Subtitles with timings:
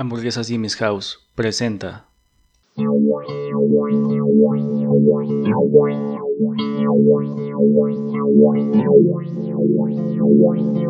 [0.00, 2.06] Hamburguesas Jimmy's House presenta.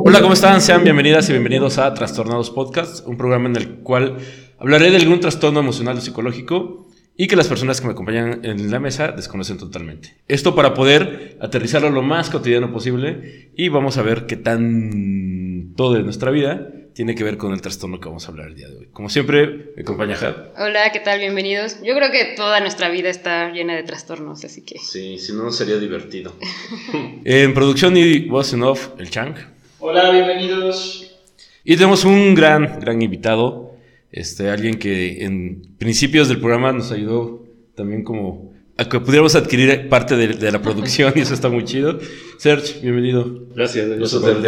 [0.04, 0.60] Hola, ¿cómo están?
[0.60, 4.18] Sean bienvenidas y bienvenidos a Trastornados Podcast, un programa en el cual
[4.58, 8.70] hablaré de algún trastorno emocional o psicológico y que las personas que me acompañan en
[8.70, 10.18] la mesa desconocen totalmente.
[10.29, 15.95] Esto para poder aterrizarlo lo más cotidiano posible y vamos a ver qué tan todo
[15.95, 18.67] de nuestra vida tiene que ver con el trastorno que vamos a hablar el día
[18.67, 18.89] de hoy.
[18.93, 20.48] Como siempre, me acompaña Had.
[20.59, 21.20] Hola, ¿qué tal?
[21.20, 21.77] Bienvenidos.
[21.80, 24.80] Yo creo que toda nuestra vida está llena de trastornos, así que...
[24.80, 26.34] Sí, si no sería divertido.
[27.25, 29.37] en producción y voz en off, el Chang.
[29.79, 31.16] Hola, bienvenidos.
[31.62, 33.77] Y tenemos un gran, gran invitado,
[34.11, 37.45] este, alguien que en principios del programa nos ayudó
[37.77, 38.48] también como
[38.78, 41.98] a que pudiéramos adquirir parte de, la producción y eso está muy chido.
[42.38, 43.48] Serge, bienvenido.
[43.55, 43.88] Gracias.
[43.98, 44.42] Yo soy,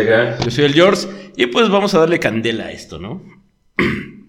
[0.45, 3.23] yo soy el George y pues vamos a darle candela a esto, ¿no?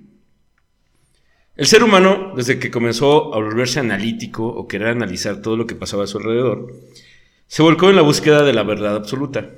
[1.55, 5.76] El ser humano, desde que comenzó a volverse analítico o querer analizar todo lo que
[5.76, 6.73] pasaba a su alrededor,
[7.45, 9.51] se volcó en la búsqueda de la verdad absoluta.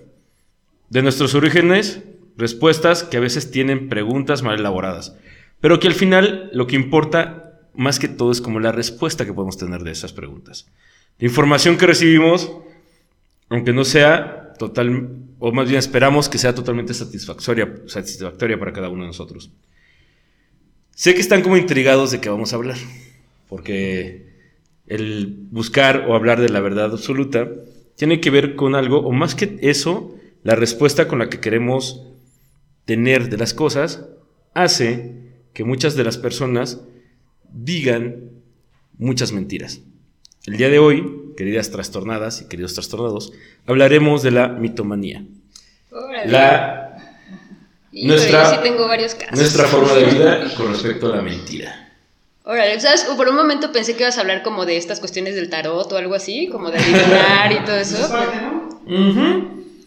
[0.90, 2.03] De nuestros orígenes,
[2.36, 5.16] respuestas que a veces tienen preguntas mal elaboradas,
[5.62, 9.34] pero que al final lo que importa más que todo es como la respuesta que
[9.34, 10.68] podemos tener de esas preguntas.
[11.20, 12.52] La información que recibimos,
[13.50, 18.90] aunque no sea total, o más bien esperamos que sea totalmente satisfactoria, satisfactoria para cada
[18.90, 19.52] uno de nosotros.
[20.92, 22.78] Sé que están como intrigados de qué vamos a hablar,
[23.50, 24.32] porque
[24.88, 27.50] el buscar o hablar de la verdad absoluta
[27.96, 32.04] tiene que ver con algo, o más que eso, la respuesta con la que queremos
[32.86, 34.06] tener de las cosas
[34.54, 36.82] hace que muchas de las personas
[37.54, 38.32] digan
[38.98, 39.82] muchas mentiras.
[40.46, 43.32] El día de hoy, queridas trastornadas y queridos trastornados,
[43.66, 45.23] hablaremos de la mitomanía.
[46.26, 46.98] La
[47.92, 48.62] nuestra,
[49.31, 51.92] nuestra forma de vida con respecto a la mentira.
[52.44, 53.06] Órale, ¿sabes?
[53.16, 55.98] Por un momento pensé que ibas a hablar como de estas cuestiones del tarot o
[55.98, 58.09] algo así, como de adivinar y todo eso.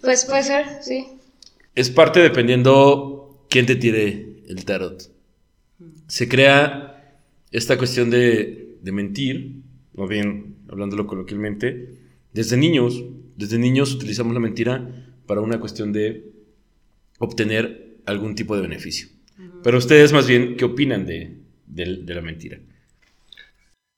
[0.01, 1.09] Pues puede ser, sí.
[1.75, 5.03] Es parte dependiendo quién te tire el tarot.
[6.07, 6.96] Se crea
[7.51, 9.63] esta cuestión de, mentir,
[9.95, 11.99] o bien hablándolo coloquialmente,
[12.33, 13.03] desde niños,
[13.37, 14.89] desde niños utilizamos la mentira
[15.27, 16.31] para una cuestión de
[17.19, 19.09] obtener algún tipo de beneficio.
[19.63, 21.39] Pero ustedes más bien, ¿qué opinan de,
[22.07, 22.59] la mentira?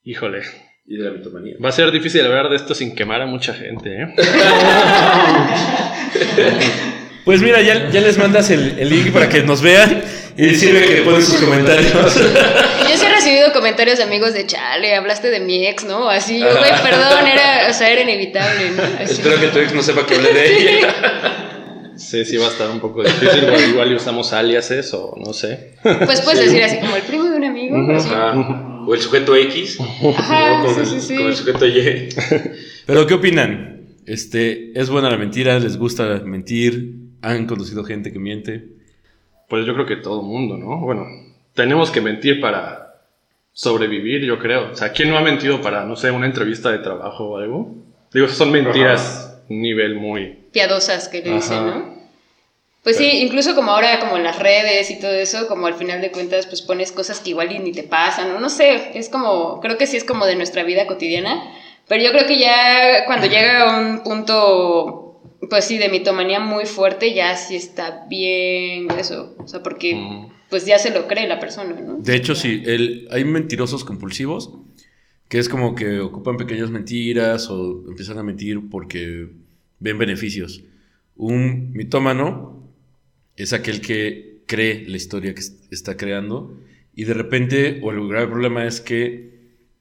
[0.04, 0.42] Híjole.
[0.86, 1.56] Y de la mitomanía.
[1.62, 4.14] Va a ser difícil hablar de esto sin quemar a mucha gente, ¿eh?
[7.28, 10.02] Pues mira, ya, les mandas el, link para que nos vean
[10.34, 11.92] y sirve que ponen sus comentarios.
[11.92, 16.08] Yo sí he recibido comentarios de amigos de chale, hablaste de mi ex, ¿no?
[16.08, 18.82] Así, güey, perdón, era, o sea, era inevitable, ¿no?
[19.00, 20.46] Espero que tu ex no sepa que hablé de
[20.78, 21.94] ella.
[21.96, 23.42] Sí, sí, va a estar un poco difícil.
[23.70, 25.74] igual, usamos aliases o no sé.
[25.82, 27.76] Pues puedes decir así como el primo de un amigo.
[28.86, 29.78] o el sujeto X.
[30.16, 31.16] Ajá, sí, sí, sí.
[31.16, 32.08] Como el sujeto Y.
[32.86, 33.88] Pero, ¿qué opinan?
[34.06, 35.58] Este, ¿Es buena la mentira?
[35.58, 36.94] ¿Les gusta mentir?
[37.22, 38.68] ¿Han conocido gente que miente?
[39.48, 40.78] Pues yo creo que todo el mundo, ¿no?
[40.78, 41.04] Bueno,
[41.54, 42.87] tenemos que mentir para
[43.58, 44.70] sobrevivir, yo creo.
[44.70, 47.74] O sea, ¿quién no ha mentido para, no sé, una entrevista de trabajo o algo?
[48.12, 50.38] Digo, son mentiras nivel muy...
[50.52, 51.98] Piadosas que le dicen, ¿no?
[52.84, 56.00] Pues sí, incluso como ahora, como en las redes y todo eso, como al final
[56.00, 58.38] de cuentas, pues pones cosas que igual ni te pasan, ¿no?
[58.38, 61.42] No sé, es como, creo que sí es como de nuestra vida cotidiana,
[61.88, 65.20] pero yo creo que ya cuando llega a un punto
[65.50, 69.34] pues sí, de mitomanía muy fuerte, ya sí está bien eso.
[69.38, 71.98] O sea, porque pues ya se lo cree la persona, ¿no?
[71.98, 74.50] De hecho, sí, el, hay mentirosos compulsivos
[75.28, 79.28] que es como que ocupan pequeñas mentiras o empiezan a mentir porque
[79.78, 80.64] ven beneficios.
[81.16, 82.62] Un mitómano
[83.36, 86.58] es aquel que cree la historia que está creando
[86.94, 89.38] y de repente, o el grave problema es que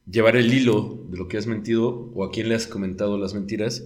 [0.10, 3.34] llevar el hilo de lo que has mentido o a quién le has comentado las
[3.34, 3.84] mentiras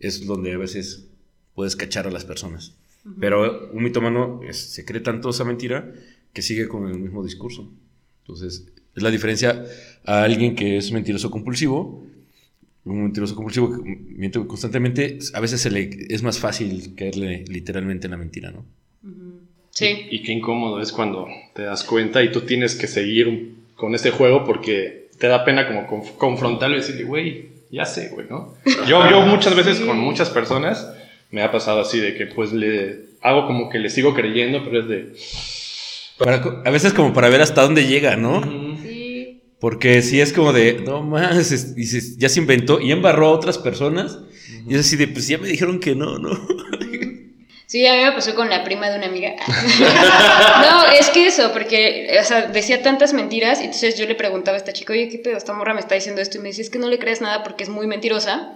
[0.00, 1.08] es donde a veces
[1.54, 2.74] puedes cachar a las personas.
[3.20, 5.92] Pero un mitómano se cree tanto esa mentira
[6.32, 7.70] que sigue con el mismo discurso.
[8.22, 9.64] Entonces, es la diferencia
[10.04, 12.06] a alguien que es mentiroso compulsivo.
[12.84, 18.06] Un mentiroso compulsivo que miente constantemente, a veces se le, es más fácil caerle literalmente
[18.06, 18.64] en la mentira, ¿no?
[19.70, 20.06] Sí.
[20.10, 24.10] Y, qué incómodo es cuando te das cuenta y tú tienes que seguir con ese
[24.10, 25.86] juego porque te da pena como
[26.18, 28.54] confrontarlo y decirle, güey, ya sé, güey, ¿no?
[28.86, 30.92] Yo, yo muchas veces con muchas personas
[31.30, 34.80] me ha pasado así de que pues le hago como que le sigo creyendo, pero
[34.80, 35.14] es de...
[36.64, 38.42] a veces como para ver hasta dónde llega, ¿no?
[38.82, 39.42] Sí.
[39.58, 43.58] Porque si es como de, no más, dices, ya se inventó y embarró a otras
[43.58, 44.18] personas.
[44.68, 46.30] Y es así de, pues ya me dijeron que no, ¿no?
[47.72, 49.30] Sí, a mí me pasó con la prima de una amiga.
[50.70, 54.58] no, es que eso, porque, o sea, decía tantas mentiras, y entonces yo le preguntaba
[54.58, 55.38] a esta chica, oye, ¿qué pedo?
[55.38, 57.42] Esta morra me está diciendo esto, y me dice, es que no le crees nada
[57.42, 58.52] porque es muy mentirosa.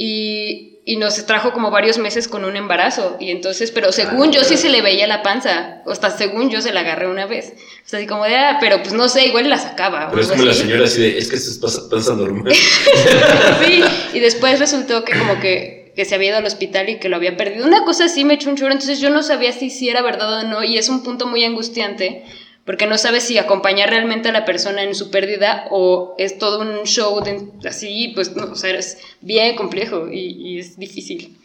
[0.00, 3.16] Y, y nos trajo como varios meses con un embarazo.
[3.18, 5.82] Y entonces, pero según yo sí se le veía la panza.
[5.86, 7.54] O hasta según yo se la agarré una vez.
[7.84, 10.08] O sea, así como de, ah, pero pues no sé, igual la sacaba.
[10.10, 12.52] Pero es como la señora así de, es que esto es panza- normal.
[13.64, 13.82] Sí,
[14.14, 17.16] y después resultó que como que, que se había ido al hospital y que lo
[17.16, 17.66] había perdido.
[17.66, 20.32] Una cosa así me echó un choro, entonces yo no sabía si, si era verdad
[20.32, 22.24] o no, y es un punto muy angustiante,
[22.68, 26.60] porque no sabes si acompañar realmente a la persona en su pérdida o es todo
[26.60, 31.38] un show de- así, pues no, o sea, es bien complejo y, y es difícil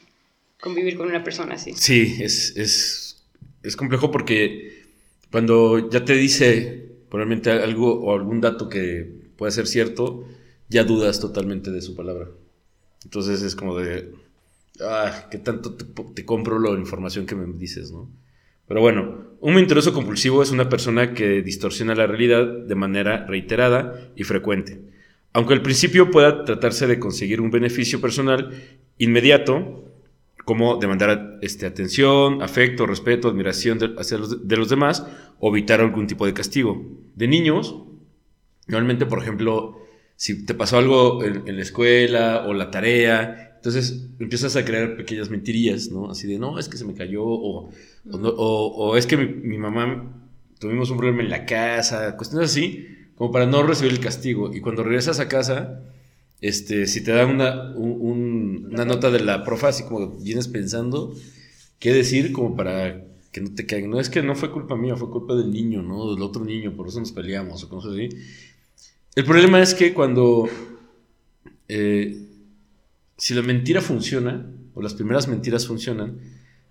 [0.59, 1.71] convivir con una persona así.
[1.77, 3.23] Sí, es, es,
[3.63, 4.83] es complejo porque
[5.31, 10.25] cuando ya te dice probablemente algo o algún dato que puede ser cierto,
[10.67, 12.27] ya dudas totalmente de su palabra.
[13.05, 14.11] Entonces es como de,
[14.81, 18.09] ah, ¿qué tanto te, te compro la información que me dices, no?
[18.67, 23.93] Pero bueno, un mentiroso compulsivo es una persona que distorsiona la realidad de manera reiterada
[24.15, 24.79] y frecuente.
[25.33, 28.51] Aunque al principio pueda tratarse de conseguir un beneficio personal
[28.97, 29.83] inmediato,
[30.45, 35.05] como demandar este, atención, afecto, respeto, admiración de, los, de los demás
[35.39, 36.81] o evitar algún tipo de castigo.
[37.13, 37.75] De niños,
[38.67, 39.77] normalmente, por ejemplo,
[40.15, 45.29] si te pasó algo en la escuela o la tarea, entonces empiezas a crear pequeñas
[45.29, 46.09] mentirillas, ¿no?
[46.11, 47.69] Así de, no, es que se me cayó o,
[48.11, 50.11] o, es que mi, mamá
[50.59, 54.53] tuvimos un problema en la casa, cuestiones así, como para no recibir el castigo.
[54.53, 55.81] Y cuando regresas a casa,
[56.41, 60.47] este, si te dan una, un- un- una nota de la profa, así como vienes
[60.49, 61.13] pensando
[61.79, 63.91] qué decir, como para que no te caigan.
[63.91, 66.13] No es que no fue culpa mía, fue culpa del niño, ¿no?
[66.13, 68.09] Del otro niño, por eso nos peleamos o cosas así.
[69.15, 70.47] El problema es que cuando.
[71.67, 72.22] eh,
[73.23, 76.17] si la mentira funciona, o las primeras mentiras funcionan,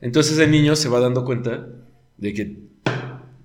[0.03, 1.67] entonces el niño se va dando cuenta
[2.19, 2.59] de que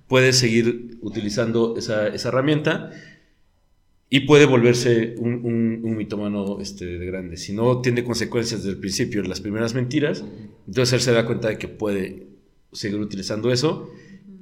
[0.10, 2.92] puede seguir utilizando esa, esa herramienta
[4.10, 7.38] y puede volverse un, un, un mitómano este, de grande.
[7.38, 10.26] Si no tiene consecuencias desde el principio en las primeras mentiras,
[10.68, 12.28] entonces él se da cuenta de que puede
[12.74, 13.90] seguir utilizando eso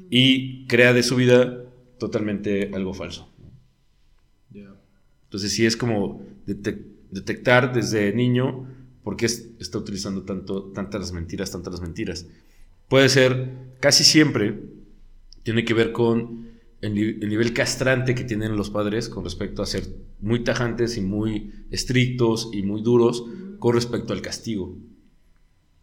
[0.10, 1.66] y crea de su vida
[2.00, 3.30] totalmente algo falso.
[5.26, 8.68] Entonces sí es como detec- detectar desde niño
[9.04, 12.28] por qué es- está utilizando tanto, tantas mentiras, tantas mentiras.
[12.90, 14.60] Puede ser, casi siempre,
[15.44, 16.50] tiene que ver con
[16.82, 19.84] el, el nivel castrante que tienen los padres con respecto a ser
[20.22, 23.26] muy tajantes y muy estrictos y muy duros
[23.60, 24.76] con respecto al castigo.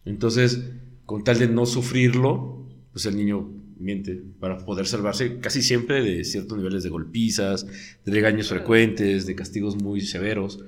[0.05, 0.61] Entonces,
[1.05, 6.23] con tal de no sufrirlo, pues el niño miente para poder salvarse casi siempre de
[6.23, 7.65] ciertos niveles de golpizas,
[8.05, 10.63] de regaños frecuentes, de castigos muy severos.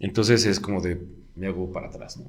[0.00, 0.98] Entonces es como de,
[1.36, 2.26] me hago para atrás, ¿no?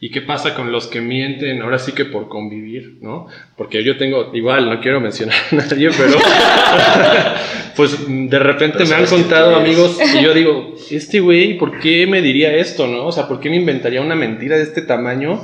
[0.00, 3.26] ¿Y qué pasa con los que mienten ahora sí que por convivir, ¿no?
[3.56, 6.18] Porque yo tengo, igual, no quiero mencionar a nadie, pero
[7.76, 12.06] pues de repente Pero me han contado amigos y yo digo, este güey, ¿por qué
[12.06, 13.06] me diría esto, no?
[13.06, 15.40] O sea, ¿por qué me inventaría una mentira de este tamaño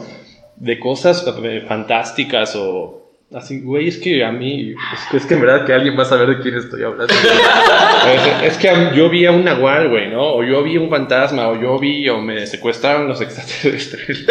[0.56, 2.99] de cosas eh, fantásticas o
[3.34, 6.02] así, güey, es que a mí, es que, es que en verdad que alguien va
[6.02, 7.12] a saber de quién estoy hablando.
[7.14, 10.34] es, es que a- yo vi a un nahual, güey, ¿no?
[10.34, 14.26] O yo vi un fantasma, o yo vi, o me secuestraron los extraterrestres.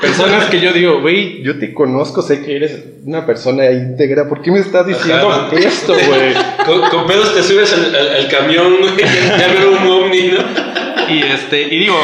[0.00, 4.40] Personas que yo digo, güey, yo te conozco, sé que eres una persona íntegra, ¿por
[4.42, 5.50] qué me estás diciendo Ajá.
[5.56, 6.34] esto, güey?
[6.64, 10.28] Con, con pedos te subes al, al- al camión, güey, ya, ya veo un ovni,
[10.28, 11.12] ¿no?
[11.12, 11.96] Y este, y digo,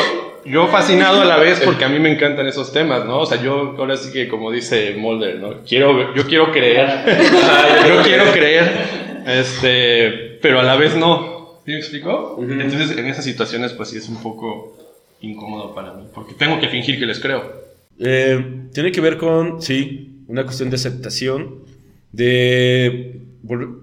[0.46, 3.20] yo fascinado a la vez porque a mí me encantan esos temas, ¿no?
[3.20, 5.62] O sea, yo ahora sí que como dice Mulder, ¿no?
[5.66, 6.88] Quiero, yo quiero creer.
[7.88, 8.70] yo quiero creer.
[9.26, 11.62] Este, pero a la vez no.
[11.64, 12.38] ¿Sí me explico?
[12.40, 14.76] Entonces, en esas situaciones, pues sí es un poco
[15.22, 17.42] incómodo para mí, porque tengo que fingir que les creo.
[17.98, 21.60] Eh, tiene que ver con, sí, una cuestión de aceptación,
[22.12, 23.20] de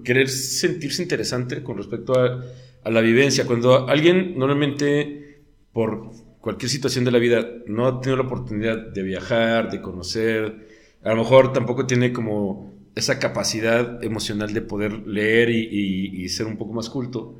[0.04, 2.44] querer sentirse interesante con respecto a,
[2.84, 3.46] a la vivencia.
[3.46, 5.40] Cuando alguien normalmente,
[5.72, 10.68] por cualquier situación de la vida, no ha tenido la oportunidad de viajar, de conocer,
[11.02, 16.58] a lo mejor tampoco tiene como esa capacidad emocional de poder leer y, ser un
[16.58, 17.38] poco más culto,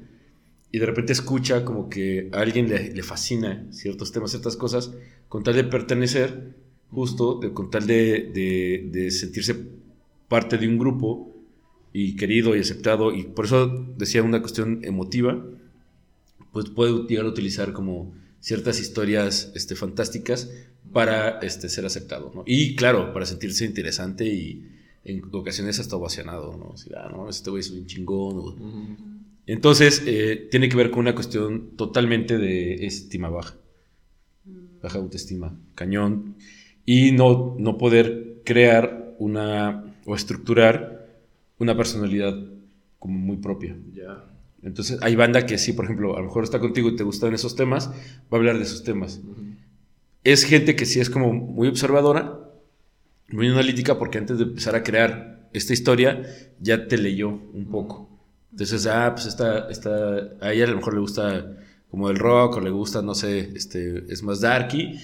[0.71, 4.95] y de repente escucha como que a alguien le, fascina ciertos temas, ciertas cosas,
[5.29, 6.55] con tal de pertenecer,
[6.91, 8.31] justo, de- con tal de-
[8.91, 9.55] de sentirse
[10.29, 11.35] parte de un grupo
[11.93, 13.67] y querido y aceptado, y por eso
[13.99, 15.45] decía una cuestión emotiva,
[16.53, 20.51] pues puede llegar a utilizar como ciertas historias este, fantásticas
[20.93, 22.43] para este, ser aceptado, ¿no?
[22.45, 24.69] Y claro, para sentirse interesante y
[25.05, 26.73] en ocasiones hasta ovacionado, ¿no?
[26.75, 31.15] Así, ah, no, este güey es un chingón, entonces, eh, tiene que ver con una
[31.15, 33.57] cuestión totalmente de estima baja.
[34.81, 36.37] baja autoestima, cañón,
[36.85, 41.09] y no, no poder crear una o estructurar
[41.59, 42.37] una personalidad
[42.99, 43.77] como muy propia.
[43.93, 44.32] Ya.
[44.63, 47.35] Entonces, hay banda que sí, por ejemplo, a lo mejor está contigo y te gustan
[47.35, 47.95] esos temas, va
[48.33, 49.21] a hablar de esos temas.
[50.25, 52.39] Es gente que sí es como muy observadora,
[53.29, 56.23] muy analítica, porque antes de empezar a crear esta historia,
[56.61, 58.09] ya te leyó un poco.
[58.53, 61.57] Entonces, ah, pues esta, esta, a ella a lo mejor le gusta
[61.91, 64.99] como el rock, o le gusta, no sé, este, es más darky.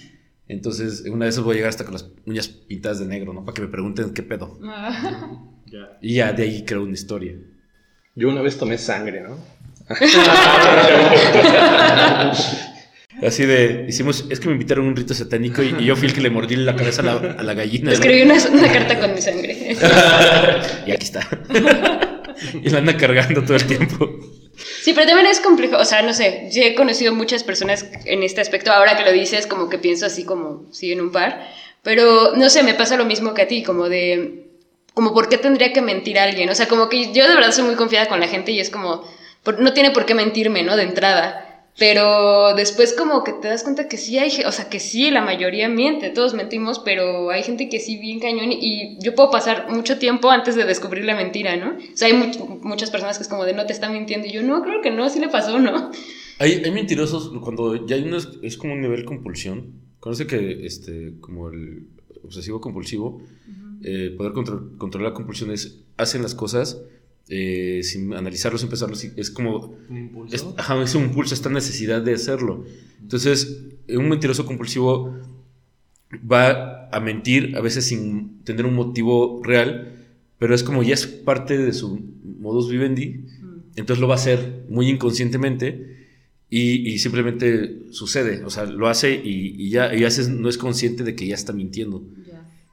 [0.46, 3.44] Entonces, una de esas voy a llegar hasta con las uñas pintadas de negro, ¿no?
[3.44, 4.58] Para que me pregunten qué pedo.
[5.70, 5.98] Ya.
[6.00, 7.36] Y ya de ahí creo una historia.
[8.18, 9.38] Yo una vez tomé sangre, ¿no?
[13.24, 16.08] Así de, hicimos, es que me invitaron a un rito satánico y, y yo fui
[16.08, 17.84] el que le mordí la cabeza a la, a la gallina.
[17.86, 17.92] ¿no?
[17.92, 19.56] Escribí una, una carta con mi sangre.
[20.86, 21.28] Y aquí está.
[22.60, 24.10] y la anda cargando todo el tiempo.
[24.82, 28.24] Sí, pero también es complejo, o sea, no sé, sí he conocido muchas personas en
[28.24, 31.46] este aspecto, ahora que lo dices, como que pienso así como, sí, en un par,
[31.84, 34.47] pero no sé, me pasa lo mismo que a ti, como de,
[34.98, 37.52] como por qué tendría que mentir a alguien, o sea, como que yo de verdad
[37.52, 39.04] soy muy confiada con la gente y es como,
[39.44, 40.74] por- no tiene por qué mentirme, ¿no?
[40.76, 41.44] De entrada.
[41.78, 45.20] Pero después como que te das cuenta que sí hay, o sea, que sí, la
[45.20, 49.70] mayoría miente, todos mentimos, pero hay gente que sí bien cañón y yo puedo pasar
[49.70, 51.76] mucho tiempo antes de descubrir la mentira, ¿no?
[51.76, 54.32] O sea, hay much- muchas personas que es como de no te están mintiendo y
[54.32, 55.92] yo no, creo que no, así le pasó, ¿no?
[56.40, 59.74] Hay, hay mentirosos cuando ya hay unos, es como un nivel compulsión.
[60.00, 61.86] Conoce que, este, como el
[62.24, 63.22] obsesivo compulsivo,
[63.82, 66.78] eh, poder contro- controlar la compulsión es, hacen las cosas
[67.28, 70.34] eh, sin analizarlos, sin pensarlos, y es como Un impulso.
[70.34, 72.64] Es, ajá, es un impulso, esta necesidad de hacerlo.
[73.02, 75.14] Entonces, un mentiroso compulsivo
[76.30, 79.94] va a mentir a veces sin tener un motivo real,
[80.38, 82.00] pero es como ya es parte de su
[82.40, 83.24] modus vivendi,
[83.76, 85.96] entonces lo va a hacer muy inconscientemente
[86.48, 90.48] y, y simplemente sucede, o sea, lo hace y, y ya y a veces no
[90.48, 92.02] es consciente de que ya está mintiendo,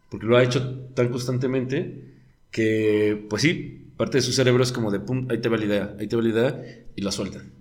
[0.09, 2.13] porque lo ha hecho tan constantemente
[2.51, 5.65] que, pues sí, parte de su cerebro es como de, pum, ahí te va la
[5.65, 6.63] idea, ahí te va la idea
[6.95, 7.51] y la sueltan.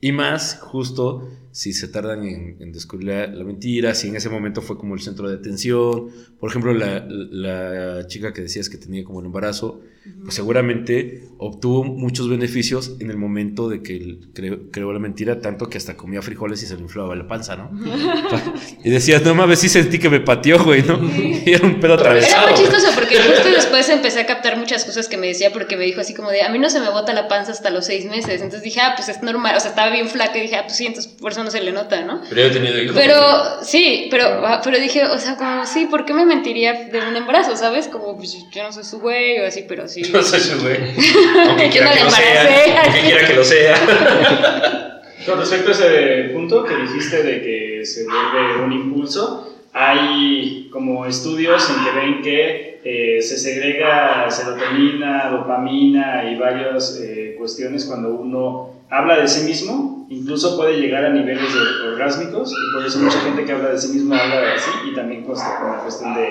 [0.00, 4.28] Y más justo si se tardan en, en descubrir la, la mentira, si en ese
[4.28, 6.10] momento fue como el centro de atención.
[6.38, 9.80] Por ejemplo, la, la chica que decías que tenía como el embarazo,
[10.22, 15.40] pues seguramente obtuvo muchos beneficios en el momento de que él creó, creó la mentira,
[15.40, 17.70] tanto que hasta comía frijoles y se le inflaba la panza, ¿no?
[18.84, 21.00] y decías, no mames, sí sentí que me pateó, güey, ¿no?
[21.46, 22.48] Y era un pedo Era atravesado.
[22.48, 25.84] muy chistoso porque justo después empecé a captar muchas cosas que me decía porque me
[25.84, 28.04] dijo así como de, a mí no se me bota la panza hasta los seis
[28.04, 28.42] meses.
[28.42, 29.56] Entonces dije, ah, pues es normal.
[29.56, 31.62] O sea, estaba bien flaca y dije, ah, pues sí, entonces por eso no se
[31.62, 32.20] le nota, ¿no?
[32.28, 32.96] Pero yo he tenido hijos.
[32.96, 33.20] Pero
[33.62, 37.16] sí, pero, ah, pero dije, o sea, como sí, ¿por qué me mentiría de un
[37.16, 37.86] embarazo, sabes?
[37.86, 40.02] Como, pues yo no soy su güey o así, pero sí.
[40.12, 40.76] No soy su güey.
[40.96, 42.42] Yo Aunque quiera no que la lo sea.
[42.42, 42.76] embaracé.
[42.82, 45.02] Aunque quiera que lo sea.
[45.26, 51.06] Con respecto a ese punto que dijiste de que se vuelve un impulso, hay como
[51.06, 58.10] estudios en que ven que eh, se segrega serotonina, dopamina y varias eh, cuestiones cuando
[58.10, 62.98] uno habla de sí mismo, incluso puede llegar a niveles de orgásmicos y por eso
[63.00, 66.14] mucha gente que habla de sí mismo habla así y también consta con la cuestión
[66.14, 66.28] de,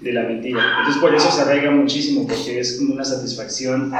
[0.00, 0.78] de la mentira.
[0.78, 3.92] Entonces por eso se arraiga muchísimo porque es como una satisfacción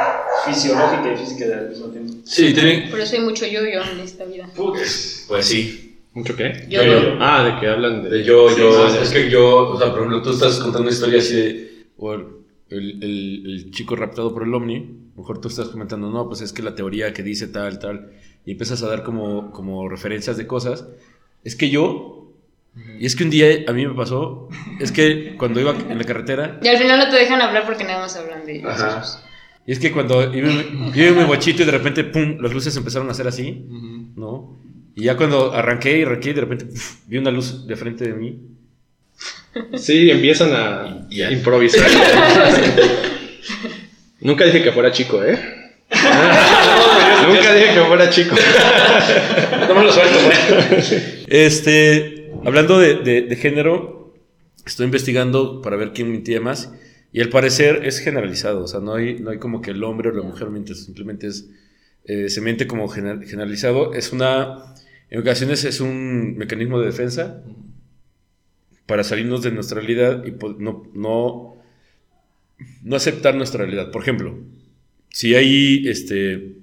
[0.47, 2.12] fisiológica y física al mismo tiempo.
[2.25, 2.90] Sí, tienen.
[2.90, 4.49] Por eso hay mucho yo-yo en esta vida.
[4.56, 5.25] Putz.
[5.28, 5.88] Pues sí.
[6.14, 6.66] ¿Mucho qué?
[6.68, 7.16] Yo, Yo-yo.
[7.21, 8.11] Ah, de que hablan de...
[8.11, 8.88] De yo, Sí, yo.
[8.90, 9.02] sí, sí.
[9.04, 11.87] es que yo, o sea, por ejemplo, tú estás contando una historia así de.
[11.97, 12.26] O el,
[12.68, 14.99] el, el- el chico raptado por el ovni.
[15.16, 18.12] Mejor tú estás comentando, no, pues es que la teoría que dice tal, tal.
[18.47, 20.87] Y empiezas a dar como, como referencias de cosas.
[21.45, 22.33] Es que yo.
[22.99, 24.49] Y es que un día a mí me pasó.
[24.81, 26.59] Es que cuando iba en la carretera.
[26.62, 28.71] Y al final no te dejan hablar porque nada más hablan de ellos.
[28.73, 29.02] Ajá.
[29.66, 32.75] Y es que cuando iba, iba en mi guachito y de repente, pum, las luces
[32.76, 33.66] empezaron a hacer así.
[34.16, 34.59] ¿no?
[34.95, 38.14] Y ya cuando arranqué y arranqué, de repente puf, vi una luz de frente de
[38.14, 38.40] mí.
[39.76, 41.31] Sí, empiezan a Y- ya.
[41.31, 41.87] improvisar.
[44.23, 45.38] Nunca dije que fuera chico, ¿eh?
[47.29, 48.35] Nunca dije que fuera chico.
[49.69, 50.37] No me lo suelto, güey.
[51.29, 54.14] Este, hablando de, de- de género,
[54.67, 56.73] estoy investigando para ver quién mentía más.
[57.12, 60.09] Y al parecer es generalizado, o sea, no hay, no hay como que el hombre
[60.11, 61.49] o la mujer miente, simplemente es,
[62.05, 63.95] eh, se miente como gener- generalizado.
[63.95, 64.75] Es una,
[65.11, 67.43] en ocasiones es un mecanismo de defensa
[68.87, 71.57] para salirnos de nuestra realidad y no, no,
[72.83, 73.90] no aceptar nuestra realidad.
[73.90, 74.38] Por ejemplo,
[75.09, 76.57] si hay este,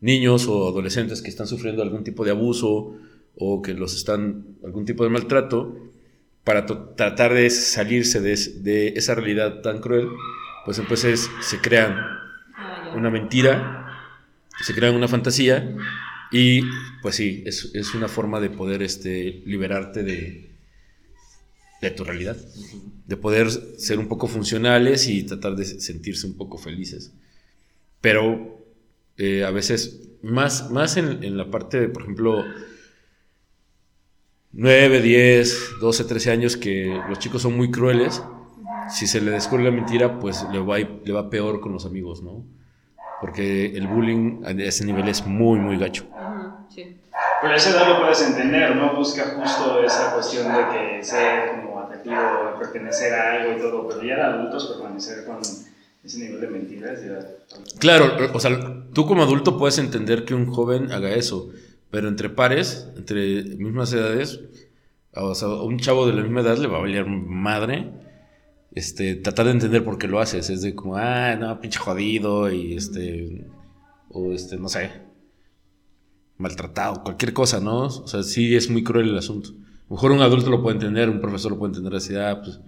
[0.00, 2.96] niños o adolescentes que están sufriendo algún tipo de abuso
[3.38, 5.76] o que los están, algún tipo de maltrato,
[6.44, 10.08] para tratar de salirse de esa realidad tan cruel,
[10.64, 11.96] pues entonces se crean
[12.94, 13.86] una mentira,
[14.62, 15.76] se crean una fantasía
[16.32, 16.62] Y
[17.02, 20.45] pues sí, es, es una forma de poder este, liberarte de,
[21.80, 22.36] de tu realidad,
[23.06, 27.12] de poder ser un poco funcionales y tratar de sentirse un poco felices.
[28.00, 28.58] Pero
[29.16, 32.44] eh, a veces, más, más en, en la parte de, por ejemplo,
[34.52, 38.22] 9, 10, 12, 13 años que los chicos son muy crueles,
[38.88, 42.22] si se le descubre la mentira, pues le va, le va peor con los amigos,
[42.22, 42.44] ¿no?
[43.20, 46.04] Porque el bullying a ese nivel es muy, muy gacho.
[46.04, 46.96] Ujú, sí.
[47.42, 48.94] Pero a esa edad lo puedes entender, ¿no?
[48.94, 51.65] Busca justo esa cuestión de que ser
[52.58, 55.38] pertenecer a algo y todo, pero ya adultos permanecer con
[56.04, 57.00] ese nivel de mentiras.
[57.78, 61.50] Claro, o sea, tú como adulto puedes entender que un joven haga eso,
[61.90, 64.40] pero entre pares, entre mismas edades,
[65.12, 67.90] o sea, un chavo de la misma edad le va a valer madre.
[68.72, 70.50] Este, tratar de entender por qué lo haces.
[70.50, 73.46] Es de como, ah, no, pinche jodido, y este,
[74.10, 74.90] o este, no sé,
[76.36, 77.86] maltratado, cualquier cosa, ¿no?
[77.86, 79.50] O sea, sí es muy cruel el asunto.
[79.88, 82.58] Mejor un adulto lo puede entender, un profesor lo puede entender así, ah, pues,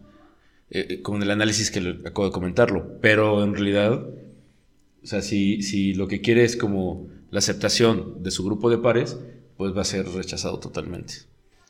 [0.70, 2.98] eh, eh, con el análisis que le acabo de comentarlo.
[3.00, 8.30] Pero en realidad, o sea, si, si lo que quiere es como la aceptación de
[8.30, 9.18] su grupo de pares,
[9.56, 11.14] pues va a ser rechazado totalmente.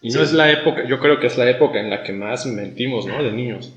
[0.02, 2.46] Y no es la época, yo creo que es la época en la que más
[2.46, 3.22] mentimos, ¿no?
[3.22, 3.72] De niños.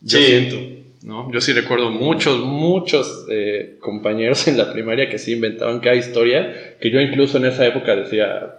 [0.00, 0.24] Yo Sí.
[0.24, 0.56] siento,
[1.02, 1.30] ¿no?
[1.32, 6.76] Yo sí recuerdo muchos, muchos eh, compañeros en la primaria que sí inventaban cada historia,
[6.80, 8.56] que yo incluso en esa época decía,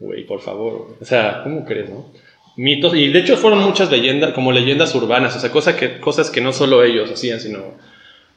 [0.00, 2.06] güey, por favor, o sea, ¿cómo crees, no?
[2.56, 6.30] Mitos, y de hecho fueron muchas leyendas, como leyendas urbanas, o sea, cosas que, cosas
[6.30, 7.74] que no solo ellos hacían, sino,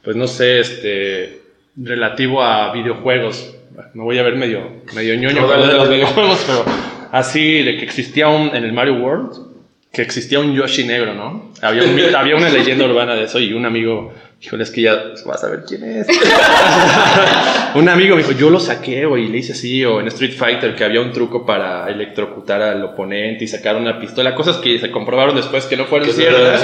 [0.03, 1.41] pues no sé, este,
[1.75, 3.55] relativo a videojuegos.
[3.93, 6.63] Me voy a ver medio, medio ñoño de los videojuegos, pero
[7.11, 9.52] así de que existía un, en el Mario World,
[9.93, 11.51] que existía un Yoshi negro, ¿no?
[11.61, 14.81] Había, un mito- había una leyenda urbana de eso y un amigo, híjole, es que
[14.81, 16.07] ya vas a ver quién es.
[17.75, 20.33] un amigo me dijo, yo lo saqué, güey, y le hice así, o en Street
[20.35, 24.79] Fighter, que había un truco para electrocutar al oponente y sacar una pistola, cosas que
[24.79, 26.63] se comprobaron después que no fueron ciertas.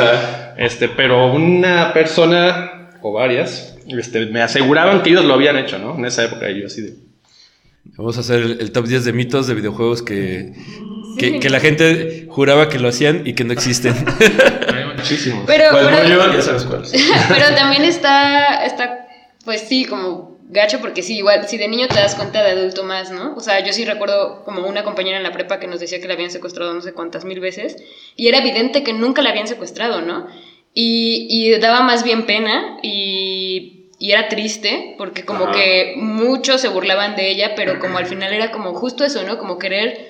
[0.57, 5.95] Este, pero una persona, o varias, este, me aseguraban que ellos lo habían hecho, ¿no?
[5.99, 6.93] En esa época yo así de...
[7.95, 10.53] Vamos a hacer el, el top 10 de mitos de videojuegos que,
[11.17, 13.93] que, que la gente juraba que lo hacían y que no existen.
[14.73, 15.43] Hay muchísimos.
[15.47, 16.83] Pero, Pues pero, yo, ya sabes cuál.
[17.29, 19.07] pero también está, está,
[19.45, 22.83] pues sí, como gacho, porque sí, igual, si de niño te das cuenta de adulto
[22.83, 23.35] más, ¿no?
[23.35, 26.07] O sea, yo sí recuerdo como una compañera en la prepa que nos decía que
[26.07, 27.77] la habían secuestrado no sé cuántas mil veces,
[28.15, 30.27] y era evidente que nunca la habían secuestrado, ¿no?
[30.73, 35.53] Y, y daba más bien pena y, y era triste, porque como Ajá.
[35.53, 39.37] que muchos se burlaban de ella, pero como al final era como justo eso, ¿no?
[39.37, 40.08] Como querer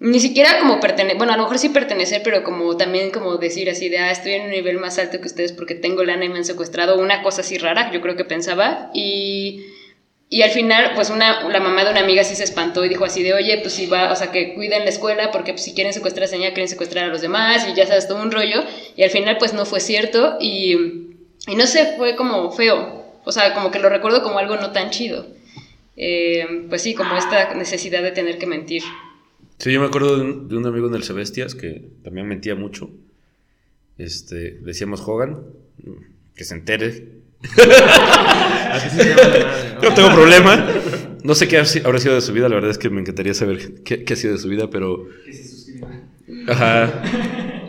[0.00, 3.68] ni siquiera como pertenecer, bueno, a lo mejor sí pertenecer, pero como también como decir
[3.68, 6.30] así de, ah, estoy en un nivel más alto que ustedes porque tengo lana y
[6.30, 9.66] me han secuestrado, una cosa así rara, yo creo que pensaba, y,
[10.30, 13.04] y al final, pues una, la mamá de una amiga sí se espantó y dijo
[13.04, 15.74] así de, oye, pues si va, o sea, que cuiden la escuela porque pues, si
[15.74, 18.64] quieren secuestrar a esa quieren secuestrar a los demás, y ya sabes, todo un rollo,
[18.96, 20.76] y al final pues no fue cierto, y,
[21.46, 24.72] y no sé, fue como feo, o sea, como que lo recuerdo como algo no
[24.72, 25.26] tan chido.
[25.94, 28.82] Eh, pues sí, como esta necesidad de tener que mentir.
[29.60, 32.54] Sí, yo me acuerdo de un, de un amigo en el Sebestias que también mentía
[32.54, 32.90] mucho.
[33.98, 35.38] Este, le decíamos Hogan,
[36.34, 37.20] que se entere.
[39.82, 40.66] No tengo problema.
[41.24, 43.82] No sé qué habrá sido de su vida, la verdad es que me encantaría saber
[43.82, 45.06] qué, qué ha sido de su vida, pero...
[46.48, 47.02] Ajá.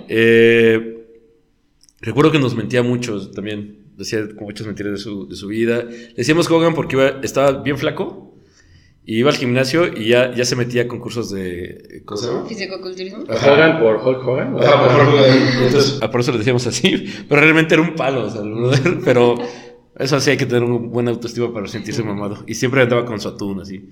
[0.08, 1.06] Eh,
[2.02, 3.78] recuerdo que nos mentía mucho también.
[3.98, 5.84] Decía como muchas mentiras de su, de su vida.
[5.84, 8.21] Le decíamos Hogan porque iba- estaba bien flaco.
[9.04, 12.04] Y iba al gimnasio y ya, ya se metía a concursos de...
[12.06, 12.46] ¿Cómo se llama?
[12.46, 13.24] Fisicoculturismo.
[13.24, 14.56] Hogan por Hulk Hogan.
[14.60, 15.66] Ajá, por.
[15.66, 17.06] Entonces, ah, por eso le decíamos así.
[17.30, 18.42] Pero realmente era un palo, o sea,
[19.06, 19.36] Pero
[19.98, 22.44] eso sí hay que tener un buen autoestima para sentirse mamado.
[22.46, 23.90] Y siempre andaba con su atún así.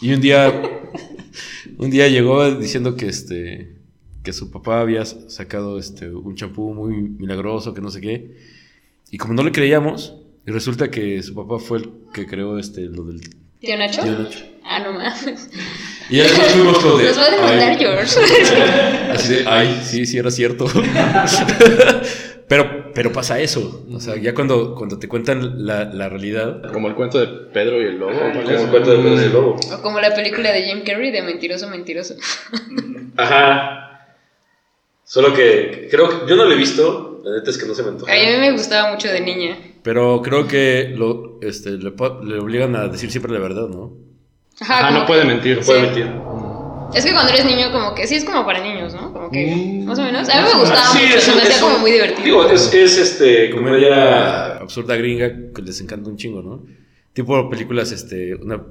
[0.00, 0.52] Y un día,
[1.78, 3.76] un día llegó diciendo que este,
[4.22, 8.36] que su papá había sacado este, un champú muy milagroso, que no sé qué.
[9.10, 12.82] Y como no le creíamos, y resulta que su papá fue el que creó este,
[12.82, 13.20] lo del
[13.64, 14.02] ¿Tío Nacho?
[14.02, 14.44] tío Nacho.
[14.64, 15.48] Ah, no mames.
[16.08, 17.78] Y ya después fuimos como de, Nos va a demandar.
[17.78, 18.20] George.
[19.10, 20.66] Así de, ay, sí, sí, era cierto.
[22.48, 23.84] pero, pero pasa eso.
[23.92, 26.62] O sea, ya cuando, cuando te cuentan la, la realidad.
[26.72, 28.12] Como el cuento de Pedro y el lobo.
[28.12, 29.56] ¿cuál Como un cuento de Pedro y el Lobo.
[29.72, 32.14] O como la película de Jim Carrey de Mentiroso, Mentiroso.
[33.16, 34.16] Ajá.
[35.04, 37.20] Solo que creo que yo no lo he visto.
[37.24, 38.12] La neta es que no se me antoja.
[38.12, 39.56] A mí me gustaba mucho de niña.
[39.84, 41.92] Pero creo que lo, este, le,
[42.24, 43.92] le obligan a decir siempre la verdad, ¿no?
[44.60, 45.58] Ajá, Ajá, no que- puede mentir.
[45.58, 45.86] No puede Sí.
[45.86, 46.10] mentir.
[46.94, 49.12] Es que cuando eres niño, como que sí es como para niños, ¿no?
[49.12, 49.84] Como que, Mm.
[49.84, 50.28] más o menos.
[50.28, 52.24] A mí me gustaba Sí, mucho, es se me hacía como muy divertido.
[52.24, 54.56] Digo, es, es este, Comedia comedia.
[54.58, 56.62] absurda gringa que les encanta un chingo, ¿no?
[57.12, 58.62] Tipo películas, este, una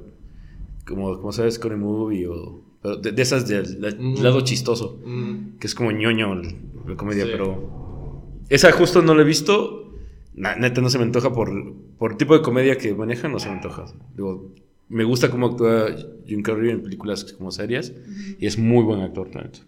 [0.88, 4.21] como, como sabes, Scary Movie o pero de, de esas del la- Ujú.
[4.23, 5.58] lado chistoso, Mm.
[5.60, 6.56] que es como ñoño el-
[6.88, 7.30] la comedia, Sí.
[7.32, 9.83] pero esa justo no la he visto.
[10.36, 11.50] Na- neta no se me antoja por,
[11.98, 13.86] por el tipo de comedia que maneja, no se me antoja.
[14.15, 14.54] Digo,
[14.89, 17.93] me gusta cómo actúa Jim Carrey en películas como serias
[18.39, 19.60] y es muy buen actor, la neta.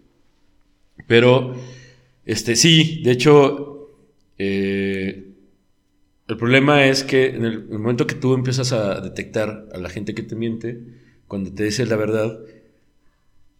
[1.06, 1.54] Pero,
[2.24, 3.90] este, sí, de hecho,
[4.38, 5.30] eh,
[6.28, 9.78] el problema es que en el, en el momento que tú empiezas a detectar a
[9.78, 10.80] la gente que te miente,
[11.28, 12.38] cuando te dice la verdad,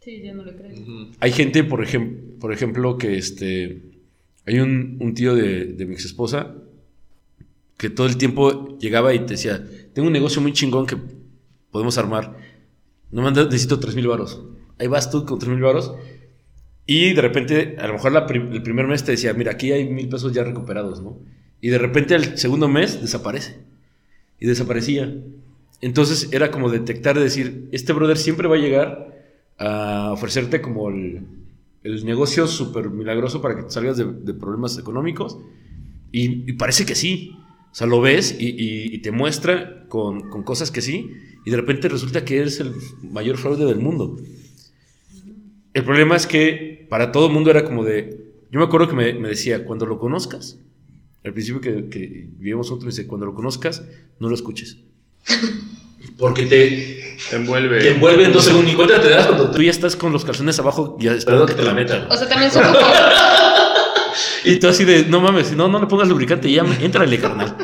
[0.00, 0.70] Sí, yo no le creo.
[1.18, 3.82] Hay gente, por, ejem- por ejemplo, que este.
[4.46, 6.54] Hay un, un tío de, de mi ex esposa
[7.76, 10.96] que todo el tiempo llegaba y te decía: Tengo un negocio muy chingón que
[11.70, 12.36] podemos armar.
[13.10, 14.42] No me necesito 3 mil varos.
[14.78, 15.94] Ahí vas tú con 3 mil varos.
[16.86, 20.08] Y de repente, a lo mejor el primer mes te decía: Mira, aquí hay mil
[20.08, 21.18] pesos ya recuperados, ¿no?
[21.60, 23.58] Y de repente el segundo mes desaparece.
[24.38, 25.14] Y desaparecía.
[25.80, 29.14] Entonces era como detectar, decir: Este brother siempre va a llegar
[29.58, 31.26] a ofrecerte como el,
[31.82, 35.38] el negocio súper milagroso para que salgas de, problemas económicos.
[36.12, 37.36] Y parece que sí.
[37.76, 41.10] O sea, lo ves y, y- y te muestra con, con cosas que sí.
[41.44, 44.16] Y de repente resulta que eres el mayor fraude del mundo.
[45.74, 48.30] El problema es que para todo el mundo era como de...
[48.50, 50.58] Yo me acuerdo que me, me decía, cuando lo conozcas,
[51.22, 53.82] al principio que, que vivíamos juntos, me dice, cuando lo conozcas,
[54.20, 54.78] no lo escuches.
[56.18, 57.78] Porque te, Te envuelve.
[57.80, 58.70] te envuelve en dos segundos.
[58.70, 61.46] Ni cuenta te das cuando Tú ya estás con los calzones abajo ya esperando esperando
[61.46, 62.10] que te la metan.
[62.10, 62.78] O sea, también son como...
[64.46, 67.56] Y tú así de, no mames, no, no le pongas lubricante, ya, éntrale, carnal.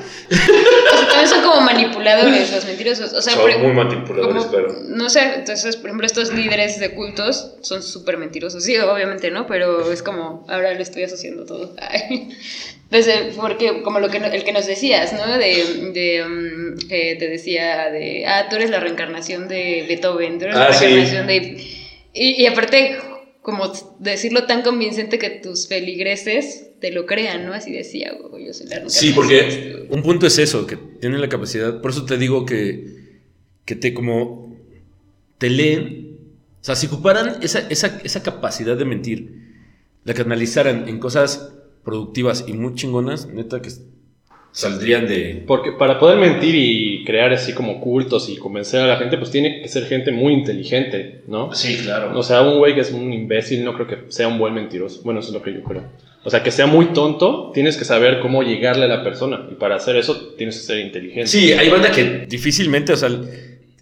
[1.08, 3.12] También son como manipuladores los mentirosos.
[3.12, 4.74] O sea, Son por- muy manipuladores, como- pero.
[4.88, 8.64] No sé, entonces, por ejemplo, estos líderes de cultos son súper mentirosos.
[8.64, 9.46] Sí, obviamente, ¿no?
[9.46, 11.74] Pero es como, ahora lo estoy asociando todo.
[11.80, 12.28] Ay.
[12.90, 15.38] Entonces, porque como lo que, el que nos decías, ¿no?
[15.38, 20.44] De, de mm, que te decía de, ah, tú eres la reencarnación de Beethoven, tú
[20.44, 20.84] eres Ah, la sí.
[20.86, 21.66] reencarnación de...
[22.14, 22.98] Y, y aparte,
[23.42, 27.52] como decirlo tan convincente que tus feligreses te lo crean, ¿no?
[27.52, 28.88] Así decía, "Oh, yo soy la.
[28.88, 33.20] Sí, porque Un punto es eso, que tienen la capacidad, por eso te digo que,
[33.64, 34.56] que te como,
[35.38, 36.18] te leen,
[36.60, 39.42] o sea, si ocuparan esa, esa, esa capacidad de mentir,
[40.04, 41.52] la canalizaran en cosas
[41.84, 43.70] productivas y muy chingonas, neta que
[44.52, 45.42] saldrían de...
[45.46, 49.30] Porque para poder mentir y crear así como cultos y convencer a la gente, pues
[49.30, 51.52] tiene que ser gente muy inteligente, ¿no?
[51.54, 52.16] Sí, claro.
[52.16, 55.00] O sea, un güey que es un imbécil no creo que sea un buen mentiroso.
[55.04, 55.84] Bueno, eso es lo que yo creo.
[56.24, 59.48] O sea, que sea muy tonto, tienes que saber cómo llegarle a la persona.
[59.50, 61.26] Y para hacer eso, tienes que ser inteligente.
[61.26, 62.26] Sí, hay banda que.
[62.28, 63.10] Difícilmente, o sea,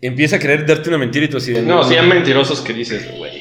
[0.00, 1.62] empieza a querer darte una mentira y tú así de...
[1.62, 3.39] No, si hay mentirosos que dices, güey.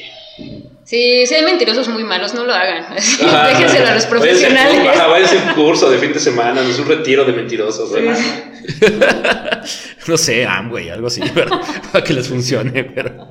[0.90, 2.82] Sí, si hay mentirosos muy malos, no lo hagan.
[2.82, 3.46] Ajá.
[3.48, 4.76] Déjenselo a los profesionales.
[4.84, 7.92] Váyanse a un curso de fin de semana, no es un retiro de mentirosos.
[7.92, 8.18] ¿verdad?
[10.08, 11.60] no sé, Amway, algo así, pero,
[11.92, 13.28] para que les funcione, pero...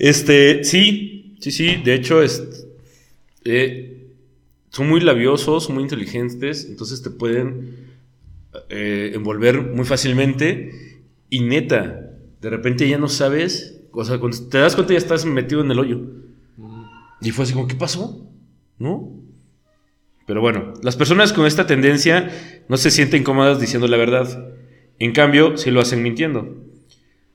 [0.00, 2.42] Este, sí, sí, sí, de hecho, es,
[3.44, 4.08] eh,
[4.70, 7.86] son muy labiosos, muy inteligentes, entonces te pueden
[8.68, 10.72] eh, envolver muy fácilmente
[11.30, 12.10] y neta,
[12.40, 15.70] de repente ya no sabes, o sea, cuando te das cuenta ya estás metido en
[15.70, 16.00] el hoyo.
[17.24, 18.30] Y fue así como, ¿qué pasó?
[18.78, 19.10] ¿No?
[20.26, 22.30] Pero bueno, las personas con esta tendencia
[22.68, 24.54] no se sienten cómodas diciendo la verdad.
[24.98, 26.56] En cambio, sí lo hacen mintiendo.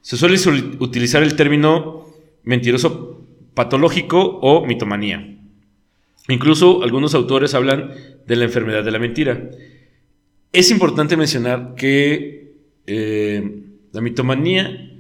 [0.02, 0.38] Se suele
[0.80, 2.06] utilizar el término
[2.44, 5.38] mentiroso patológico o mitomanía.
[6.30, 7.94] Incluso algunos autores hablan
[8.26, 9.50] de la enfermedad de la mentira.
[10.52, 12.54] Es importante mencionar que
[12.88, 14.92] eh, la mitomanía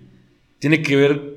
[0.60, 1.28] tiene que ver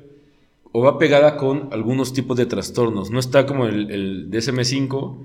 [0.73, 3.11] o va pegada con algunos tipos de trastornos.
[3.11, 5.23] No está como el, el DSM-5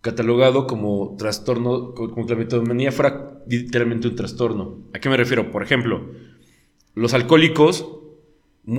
[0.00, 4.78] catalogado como trastorno, como que la mitomanía fuera literalmente un trastorno.
[4.94, 5.50] ¿A qué me refiero?
[5.50, 6.10] Por ejemplo,
[6.94, 7.86] los alcohólicos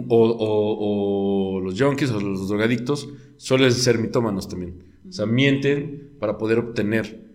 [0.09, 4.83] o los junkies o los drogadictos suelen ser mitómanos también.
[5.07, 7.28] O sea, mienten para poder obtener.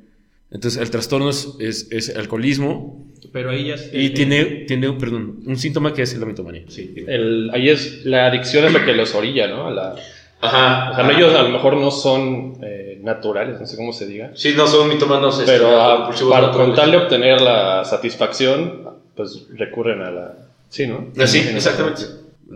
[0.55, 5.57] Entonces, el trastorno es, es- es alcoholismo Pero ahí ya y tiene, tiene perdón, un
[5.59, 6.63] síntoma que es la mitomanía.
[6.69, 6.95] Sí.
[7.07, 9.67] El, ahí es la adicción es lo que los orilla, ¿no?
[9.67, 9.97] A la-
[10.41, 10.91] Ajá.
[10.93, 14.31] o sea, ellos a lo mejor no son eh, naturales, no sé cómo se diga.
[14.35, 15.39] Sí, no son mitómanos.
[15.41, 16.75] este, Pero ah, compulsivos para naturales.
[16.75, 18.83] con tal de obtener la satisfacción,
[19.17, 20.35] pues recurren a la...
[20.69, 21.09] Sí, ¿no?
[21.27, 22.03] Sí, exactamente.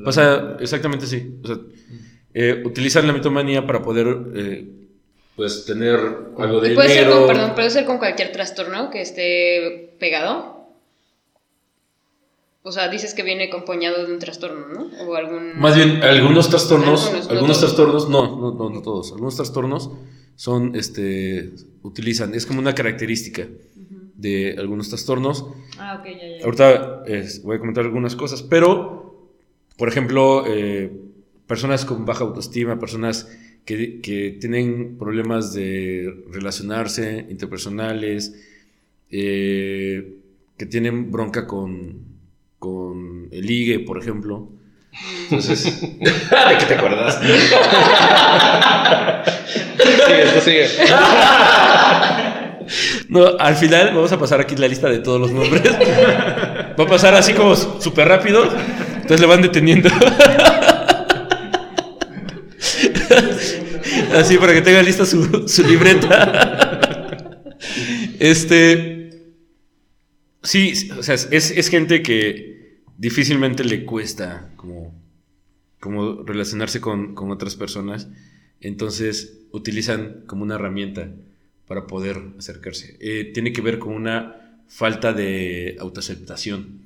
[0.05, 1.35] Pasa exactamente así.
[1.43, 1.57] O sea,
[2.35, 4.07] eh, utilizan la mitomanía para poder
[4.37, 4.67] eh,
[5.39, 6.01] Pues tener
[6.37, 7.21] algo de Y puede ser dinero.
[7.21, 10.67] con, perdón, puede ser con cualquier trastorno que esté pegado.
[12.65, 14.91] O sea, dices que viene acompañado de un trastorno, ¿no?
[15.07, 15.57] O algún...
[15.57, 19.93] Más bien, algunos trastornos, Algunos, trastornos, no, no, no, no todos, algunos trastornos
[20.35, 21.53] son, este,
[21.85, 23.47] utilizan, es como una característica
[24.17, 25.47] de algunos trastornos.
[25.79, 26.45] Ah, ok, ya, ya.
[26.45, 27.05] Ahorita
[27.45, 29.31] voy a comentar algunas cosas, pero
[29.77, 30.91] por ejemplo, eh,
[31.47, 33.29] personas con baja autoestima, personas
[33.69, 38.35] que, que tienen problemas de relacionarse, interpersonales,
[39.11, 40.15] eh,
[40.57, 41.99] que tienen bronca con,
[42.59, 44.49] con el ligue, por ejemplo.
[45.25, 47.21] Entonces, ¿De qué te acuerdas?
[49.77, 50.67] Sigue, esto sigue.
[53.11, 55.63] no, al final vamos a pasar aquí la lista de todos los nombres.
[55.71, 58.45] Va a pasar así como súper rápido.
[58.95, 59.91] Entonces le van deteniendo.
[64.15, 67.43] Así para que tenga lista su, su libreta.
[68.19, 68.97] Este.
[70.43, 74.95] Sí, o sea, es, es gente que difícilmente le cuesta como,
[75.81, 78.09] como relacionarse con, con otras personas.
[78.61, 81.11] Entonces utilizan como una herramienta
[81.67, 82.97] para poder acercarse.
[83.01, 86.81] Eh, tiene que ver con una falta de autoaceptación.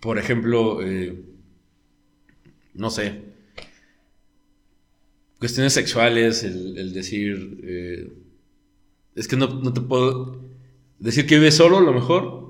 [0.00, 1.20] Por ejemplo, eh,
[2.74, 3.20] no sé,
[5.38, 8.12] cuestiones sexuales, el, el decir, eh,
[9.14, 10.40] es que no, no te puedo
[10.98, 12.48] decir que vives solo, a lo mejor.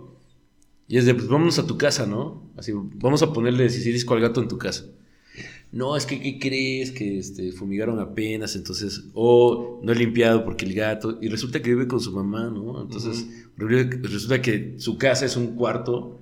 [0.86, 2.50] Y es de, pues vámonos a tu casa, ¿no?
[2.56, 4.86] Así, vamos a ponerle sisirisco al gato en tu casa.
[5.70, 6.90] No, es que, ¿qué crees?
[6.92, 11.70] Que este, fumigaron apenas, entonces, o no he limpiado porque el gato, y resulta que
[11.70, 12.80] vive con su mamá, ¿no?
[12.80, 16.18] Entonces, resulta que su casa es un cuarto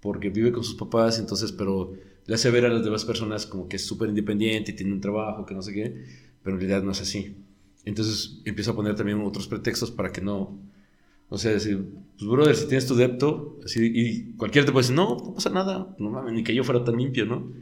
[0.00, 1.94] porque vive con sus papás, entonces, pero
[2.26, 5.00] le hace ver a las demás personas como que es súper independiente y tiene un
[5.00, 6.04] trabajo, que no sé qué,
[6.42, 7.36] pero en realidad no es así.
[7.84, 10.58] Entonces empieza a poner también otros pretextos para que no,
[11.28, 11.84] o sea, decir,
[12.18, 15.50] pues brother, si tienes tu depto, así, y cualquiera te puede decir, no, no pasa
[15.50, 17.52] nada, no mames, ni que yo fuera tan limpio, ¿no?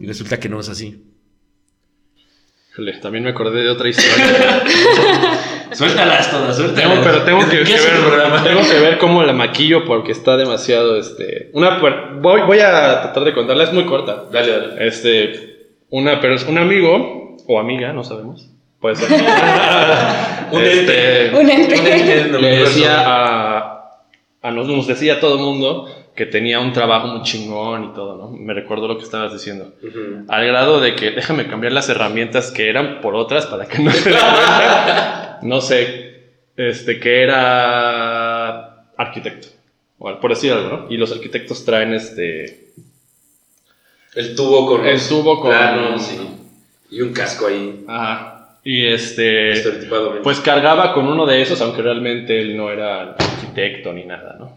[0.00, 1.04] Y resulta que no es así.
[2.72, 4.62] Híjole, también me acordé de otra historia.
[5.72, 6.90] Suéltalas todas, suéltalas.
[6.90, 8.42] Tengo- pero tengo que, que ver, programa.
[8.42, 11.50] tengo que ver cómo la maquillo porque está demasiado, este...
[11.52, 14.24] Una, voy, voy a tratar de contarla, es muy corta.
[14.32, 14.86] Dale, dale.
[14.86, 18.48] Este, una, pero es un amigo o amiga, no sabemos.
[18.80, 19.08] Puede ser.
[20.52, 21.38] Un Este, ente.
[21.40, 21.80] Un ente.
[21.80, 23.90] Un ente le decía a,
[24.42, 25.86] a nos, nos decía a todo el mundo
[26.20, 28.28] que tenía un trabajo muy chingón y todo, ¿no?
[28.36, 29.72] Me recuerdo lo que estabas diciendo.
[30.28, 33.90] Al grado de que déjame cambiar las herramientas que eran por otras para que no
[33.90, 34.12] se.
[35.40, 36.24] No sé,
[36.58, 39.48] este, que era arquitecto.
[39.98, 40.86] Por decir algo, ¿no?
[40.90, 42.66] Y los arquitectos traen este.
[44.14, 45.52] El tubo con El tubo con-
[46.90, 47.82] y, y un casco ahí.
[47.88, 48.58] Ajá.
[48.62, 49.52] Y este.
[49.52, 50.20] estereotipadamente.
[50.22, 54.49] Pues cargaba con uno de esos, aunque realmente él no era arquitecto ni nada, ¿no?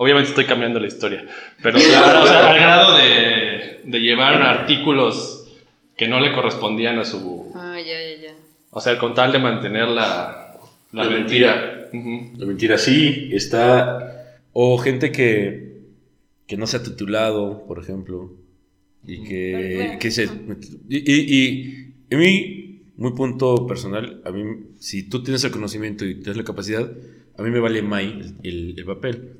[0.00, 1.26] Obviamente estoy cambiando la historia,
[1.62, 5.46] pero claro, o sea, al grado de, de llevar artículos
[5.96, 7.50] que no le correspondían a su...
[7.54, 7.84] Ah, ya,
[8.16, 8.34] ya, ya.
[8.70, 10.54] O sea, con tal de mantener la,
[10.92, 11.88] la, La mentira.
[11.92, 14.38] La mentira sí, está.
[14.52, 15.78] O gente que,
[16.46, 18.30] que no se ha titulado, por ejemplo.
[19.04, 20.28] Y que, que se.
[20.88, 24.42] Y, y, y en mi muy punto personal, a mí,
[24.78, 26.88] si tú tienes el conocimiento y tienes la capacidad,
[27.36, 29.32] a mí me vale más el, el- el papel.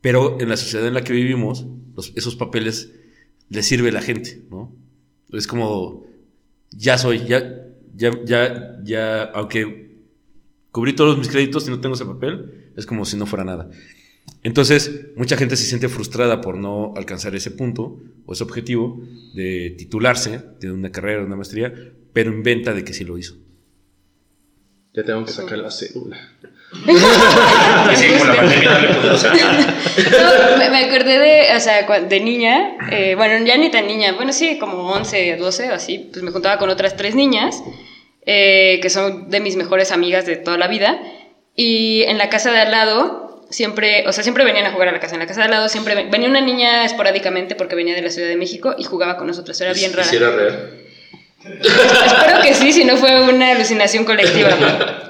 [0.00, 2.92] Pero en la sociedad en la que vivimos, los- esos papeles
[3.48, 4.72] les sirve a la gente, ¿no?
[5.32, 6.06] Es como,
[6.70, 9.90] ya soy, ya, ya, ya, ya, aunque
[10.70, 13.70] cubrí todos mis créditos y no tengo ese papel, es como si no fuera nada.
[14.42, 19.02] Entonces, mucha gente se siente frustrada por no alcanzar ese punto o ese objetivo
[19.34, 21.74] de titularse de una carrera, una maestría,
[22.12, 23.36] pero inventa de que sí lo hizo.
[24.94, 26.16] Ya tengo que sacar la cédula.
[26.72, 26.76] Y
[27.96, 33.14] sí, como la pandemia no le me, me acordé de, o sea, de niña, eh,
[33.16, 36.58] bueno, ya ni tan niña, bueno, sí, como 11, 12 o así, pues me juntaba
[36.58, 37.62] con otras tres niñas,
[38.24, 41.00] eh, que son de mis mejores amigas de toda la vida,
[41.56, 44.92] y en la casa de al lado, siempre, o sea, siempre venían a jugar a
[44.92, 47.74] la casa, en la casa de al lado siempre ven- venía una niña esporádicamente porque
[47.74, 50.04] venía de la Ciudad de México y jugaba con nosotros, era bien rara.
[50.08, 50.76] Si era real.
[51.64, 54.50] Espero que sí, si no fue una alucinación colectiva.
[54.58, 55.09] Pero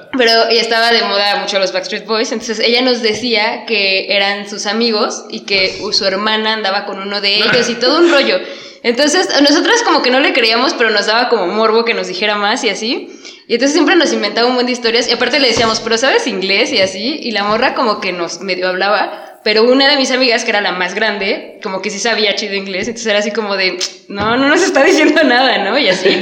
[0.51, 4.65] y estaba de moda mucho los Backstreet Boys, entonces ella nos decía que eran sus
[4.65, 8.39] amigos y que su hermana andaba con uno de ellos y todo un rollo.
[8.83, 12.35] Entonces, nosotras como que no le creíamos, pero nos daba como morbo que nos dijera
[12.35, 13.09] más y así.
[13.47, 16.25] Y entonces siempre nos inventaba un buen de historias y aparte le decíamos, pero ¿sabes
[16.25, 16.71] inglés?
[16.71, 17.19] Y así.
[17.21, 20.61] Y la morra como que nos medio hablaba, pero una de mis amigas, que era
[20.61, 24.37] la más grande, como que sí sabía chido inglés, entonces era así como de, no,
[24.37, 25.77] no nos está diciendo nada, ¿no?
[25.77, 26.19] Y así.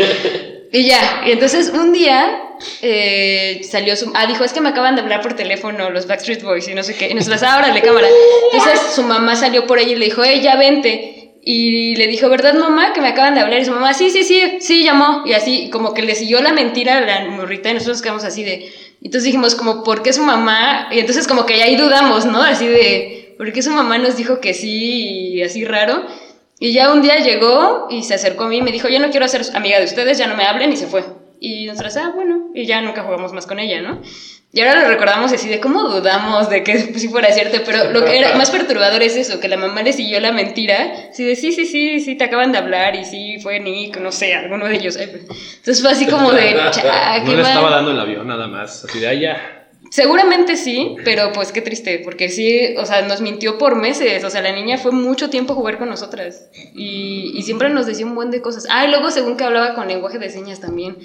[0.71, 2.43] Y ya, y entonces un día
[2.81, 4.11] eh, salió su...
[4.13, 6.83] Ah, dijo, es que me acaban de hablar por teléfono los Backstreet Boys y no
[6.83, 7.09] sé qué.
[7.09, 8.07] Y nosotras, ah, órale, cámara.
[8.51, 11.33] Entonces su mamá salió por ahí y le dijo, hey, ya vente.
[11.41, 12.93] Y le dijo, ¿verdad, mamá?
[12.93, 13.61] Que me acaban de hablar.
[13.61, 15.23] Y su mamá, sí, sí, sí, sí, llamó.
[15.25, 18.23] Y así, como que le siguió la mentira a la morrita y nosotros nos quedamos
[18.23, 18.71] así de...
[19.01, 20.89] Entonces dijimos, como, ¿por qué su mamá?
[20.91, 22.43] Y entonces como que ahí dudamos, ¿no?
[22.43, 26.05] Así de, ¿por qué su mamá nos dijo que sí y así raro?
[26.59, 29.09] Y ya un día llegó y se acercó a mí y me dijo, yo no
[29.09, 31.03] quiero ser amiga de ustedes, ya no me hablen y se fue.
[31.39, 34.01] Y nosotros, ah, bueno, y ya nunca jugamos más con ella, ¿no?
[34.51, 38.03] Y ahora lo recordamos así de cómo dudamos de que sí fuera cierto, pero lo
[38.03, 41.37] que era más perturbador es eso, que la mamá le siguió la mentira, así de
[41.37, 44.67] sí, sí, sí, sí, te acaban de hablar y sí, fue Nick, no sé, alguno
[44.67, 44.97] de ellos.
[44.97, 45.27] Pues.
[45.57, 48.83] Entonces fue así como de, cha, No le estaba dando el avión nada más.
[48.83, 49.58] Así de allá.
[49.89, 54.29] Seguramente sí, pero pues qué triste, porque sí, o sea, nos mintió por meses, o
[54.29, 58.05] sea, la niña fue mucho tiempo a jugar con nosotras y, y siempre nos decía
[58.05, 58.67] un buen de cosas.
[58.69, 60.97] Ah, y luego según que hablaba con lenguaje de señas también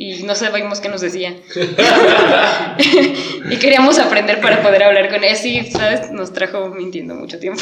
[0.00, 1.36] y no sabíamos qué nos decía.
[3.50, 6.10] y queríamos aprender para poder hablar con ella, sí, ¿sabes?
[6.10, 7.60] Nos trajo mintiendo mucho tiempo.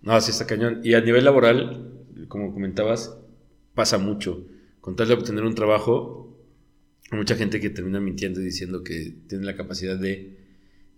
[0.00, 0.80] No, así está cañón.
[0.84, 1.90] Y a nivel laboral,
[2.28, 3.16] como comentabas,
[3.74, 4.46] pasa mucho.
[4.80, 6.37] Con tal de obtener un trabajo,
[7.16, 10.36] mucha gente que termina mintiendo y diciendo que tiene la capacidad de...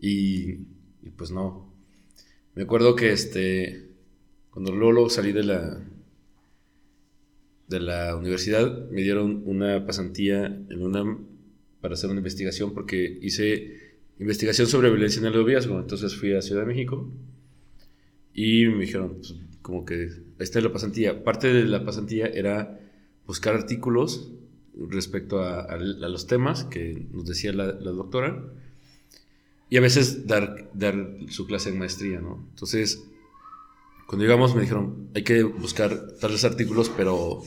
[0.01, 0.51] Y,
[1.03, 1.73] y pues no.
[2.55, 3.89] Me acuerdo que este...
[4.51, 5.81] Cuando luego salí de la...
[7.69, 11.19] De la universidad, me dieron una pasantía en una
[11.81, 15.79] para hacer una investigación porque hice investigación sobre violencia en el noviazgo.
[15.79, 17.11] Entonces fui a Ciudad de México
[18.35, 21.25] y me dijeron, pues, como que ahí está la pasantía.
[21.25, 22.81] Parte de la pasantía era
[23.27, 24.33] buscar artículos
[24.89, 28.43] respecto a, a- a los temas que nos decía la, la doctora
[29.69, 32.45] y a veces dar, dar su clase en maestría, ¿no?
[32.51, 33.05] Entonces,
[34.07, 37.43] cuando llegamos me dijeron, hay que buscar tales artículos, pero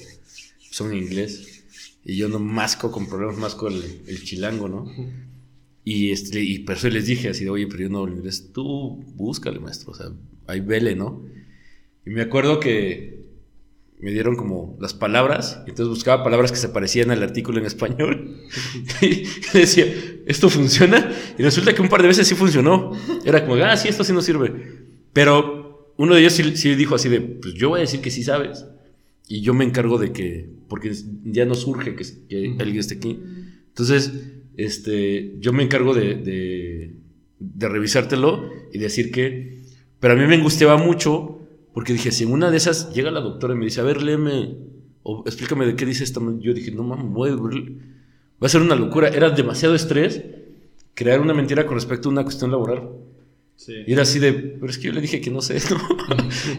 [0.71, 1.63] son en inglés.
[2.05, 4.91] Y yo no masco con problemas, masco el, el chilango, ¿no?
[5.83, 8.51] Y, este, y por eso les dije así de, oye, pero yo no hablo inglés.
[8.53, 9.91] Tú búscale, maestro.
[9.91, 10.07] O sea,
[10.47, 11.25] ahí vele, ¿no?
[12.05, 13.22] Y me acuerdo que
[14.03, 15.63] me dieron como las palabras.
[15.65, 18.35] Y entonces buscaba palabras que se parecían al artículo en español.
[19.01, 19.85] y decía,
[20.25, 21.09] ¿esto funciona?
[21.37, 22.91] Y resulta que un par de veces sí funcionó.
[23.23, 24.51] Era como, ah, sí, esto sí nos sirve.
[25.13, 28.11] Pero uno de ellos sí, sí dijo así de, pues yo voy a decir que
[28.11, 28.65] sí sabes.
[29.29, 30.91] Y yo me encargo de que, porque
[31.23, 33.21] ya no surge que, que alguien esté aquí.
[33.69, 34.11] Entonces,
[34.57, 36.95] este, yo me encargo de, de,
[37.39, 39.63] de revisártelo y decir que...
[40.01, 41.42] Pero a mí me angustiaba mucho
[41.73, 44.01] porque dije, si en una de esas llega la doctora y me dice, a ver,
[44.01, 44.55] léeme
[45.03, 46.21] o explícame de qué dice esto.
[46.39, 49.07] Yo dije, no mames, voy a va a ser una locura.
[49.09, 50.21] Era demasiado estrés
[50.93, 52.89] crear una mentira con respecto a una cuestión laboral.
[53.55, 53.73] Sí.
[53.85, 55.77] Y era así de, pero es que yo le dije que no sé, ¿no?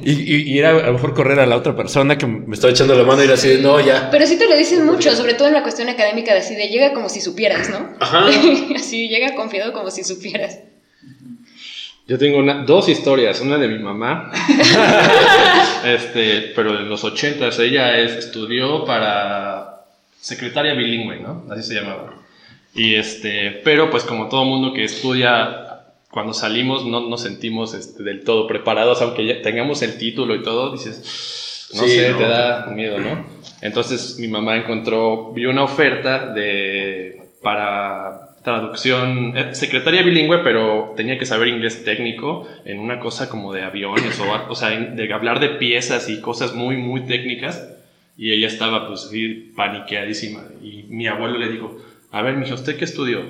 [0.05, 2.73] y, y- y era a lo mejor correr a la otra persona que me estaba
[2.73, 4.11] echando la mano y era así de, no, ya.
[4.11, 6.69] Pero sí te lo dicen mucho, sobre todo en la cuestión académica, de así de
[6.69, 7.91] llega como si supieras, ¿no?
[7.99, 8.27] Ajá.
[8.77, 10.61] así llega confiado como si supieras.
[12.07, 14.31] Yo tengo una- dos historias, una de mi mamá,
[15.85, 19.85] este, pero en los ochentas ella es- estudió para
[20.21, 21.45] secretaria bilingüe, ¿no?
[21.51, 22.15] Así se llamaba.
[22.75, 28.03] Y este, pero pues como todo mundo que estudia, cuando salimos no nos sentimos este,
[28.03, 32.19] del todo preparados, aunque ya tengamos el título y todo, dices, no Sí, sé, no.
[32.19, 33.27] te da miedo, ¿no?
[33.61, 41.19] Entonces mi mamá encontró, vio una oferta de, para traducción, eh, secretaria bilingüe, pero tenía
[41.19, 45.41] que saber inglés técnico en una cosa como de aviones, o, o sea, de hablar
[45.41, 47.69] de piezas y cosas muy, muy técnicas.
[48.17, 49.11] Y ella estaba pues
[49.57, 50.45] paniqueadísima.
[50.63, 51.77] Y mi abuelo le dijo,
[52.13, 53.23] a ver, mija, ¿usted qué estudió?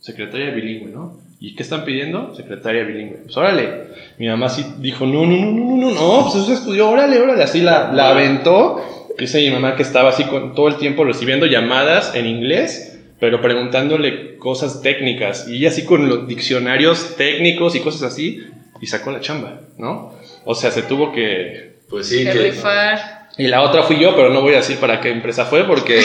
[0.00, 1.18] Secretaria bilingüe, ¿no?
[1.40, 2.34] ¿Y qué están pidiendo?
[2.34, 3.18] Secretaria bilingüe.
[3.24, 3.88] Pues órale.
[4.18, 7.42] Mi mamá sí dijo, no, no, no, no, no, no, pues eso estudió, órale, órale.
[7.42, 8.80] Así la, la aventó.
[9.18, 12.89] Dice mi mamá que estaba así con, todo el tiempo recibiendo llamadas en inglés,
[13.20, 15.46] pero preguntándole cosas técnicas.
[15.46, 18.42] Y así con los diccionarios técnicos y cosas así,
[18.80, 20.14] y sacó la chamba, ¿no?
[20.44, 21.74] O sea, se tuvo que...
[21.88, 23.28] Pues sí, Que que, rifar.
[23.36, 26.02] Y la otra fui yo, pero no voy a decir para qué empresa fue, porque...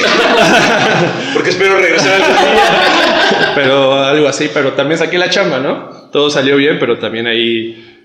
[1.33, 3.51] porque espero regresar algún día.
[3.55, 5.89] pero algo así, pero también saqué la chamba, ¿no?
[6.11, 7.95] Todo salió bien, pero también ahí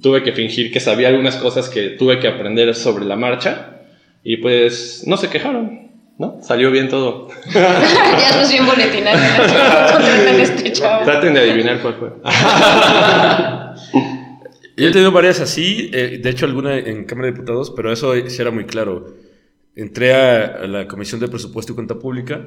[0.00, 3.80] tuve que fingir que sabía algunas cosas que tuve que aprender sobre la marcha
[4.24, 5.81] y pues no se quejaron,
[6.22, 6.38] ¿no?
[6.40, 7.26] Salió bien todo.
[7.52, 8.64] ya sos bien
[9.08, 9.12] a
[10.40, 11.04] este chavo.
[11.04, 12.12] Traten de adivinar cuál fue.
[14.76, 18.14] Yo he tenido varias así, eh, de hecho alguna en Cámara de Diputados, pero eso
[18.28, 19.14] sí era muy claro.
[19.74, 22.40] Entré a, a la Comisión de Presupuesto y Cuenta Pública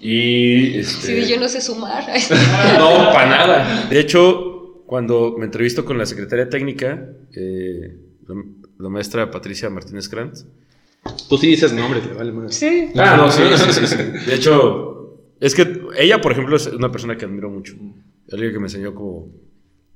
[0.00, 0.78] y...
[0.78, 2.04] Este, Sí, yo no sé sumar.
[2.78, 3.86] No, para nada.
[3.90, 8.34] De hecho, cuando me entrevisto con la secretaria técnica, eh, la,
[8.78, 10.46] la maestra Patricia Martínez Krantz.
[11.28, 12.54] Tú sí dices nombres, le vale más.
[12.54, 12.90] Sí.
[12.96, 13.96] Ah, no, sí, sí, sí, sí.
[14.26, 17.74] De hecho, es que ella, por ejemplo, es una persona que admiro mucho.
[18.30, 19.28] Alguien que me enseñó como...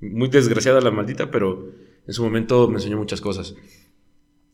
[0.01, 1.71] Muy desgraciada la maldita, pero
[2.07, 3.55] en su momento me enseñó muchas cosas.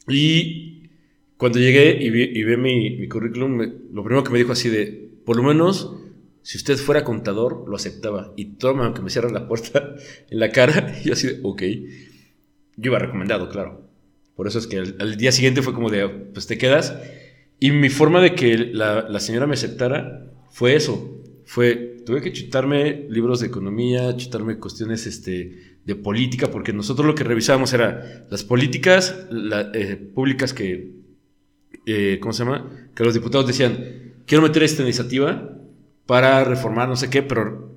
[0.08, 0.90] Y
[1.36, 4.52] cuando llegué y vi, y vi mi, mi currículum, me- lo primero que me dijo
[4.52, 5.94] así de, por lo menos,
[6.42, 8.32] si usted fuera contador, lo aceptaba.
[8.36, 9.94] Y toma, aunque me cierran la puerta
[10.30, 11.62] en la cara, y yo así de, ok.
[12.76, 13.89] Yo iba recomendado, claro.
[14.40, 16.96] Por eso es que al, día siguiente fue como de, pues te quedas.
[17.58, 21.20] Y mi forma de que la, señora me aceptara fue eso.
[21.44, 27.14] Fue, tuve que chutarme libros de economía, chutarme cuestiones este, de política, porque nosotros lo
[27.14, 29.14] que revisábamos era las políticas
[29.74, 30.90] eh, públicas que,
[31.84, 32.88] eh, ¿cómo se llama?
[32.94, 35.54] Que los diputados decían, quiero meter esta iniciativa
[36.06, 37.74] para reformar no sé qué, pero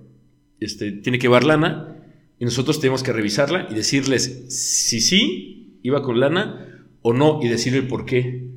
[0.62, 1.98] este, tiene que llevar lana
[2.40, 7.48] y nosotros tenemos que revisarla y decirles si sí iba con lana o no y
[7.48, 8.48] decirle el por qué.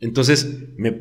[0.00, 0.98] Entonces me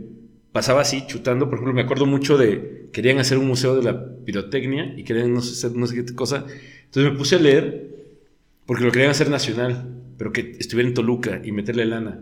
[0.52, 4.16] pasaba así chutando, por ejemplo, me acuerdo mucho de querían hacer un museo de la
[4.26, 6.46] pirotecnia y querían no sé, hacer no sé qué cosa.
[6.86, 7.90] Entonces me puse a leer
[8.66, 9.88] porque lo querían hacer nacional,
[10.18, 12.20] pero que estuviera en Toluca y meterle lana.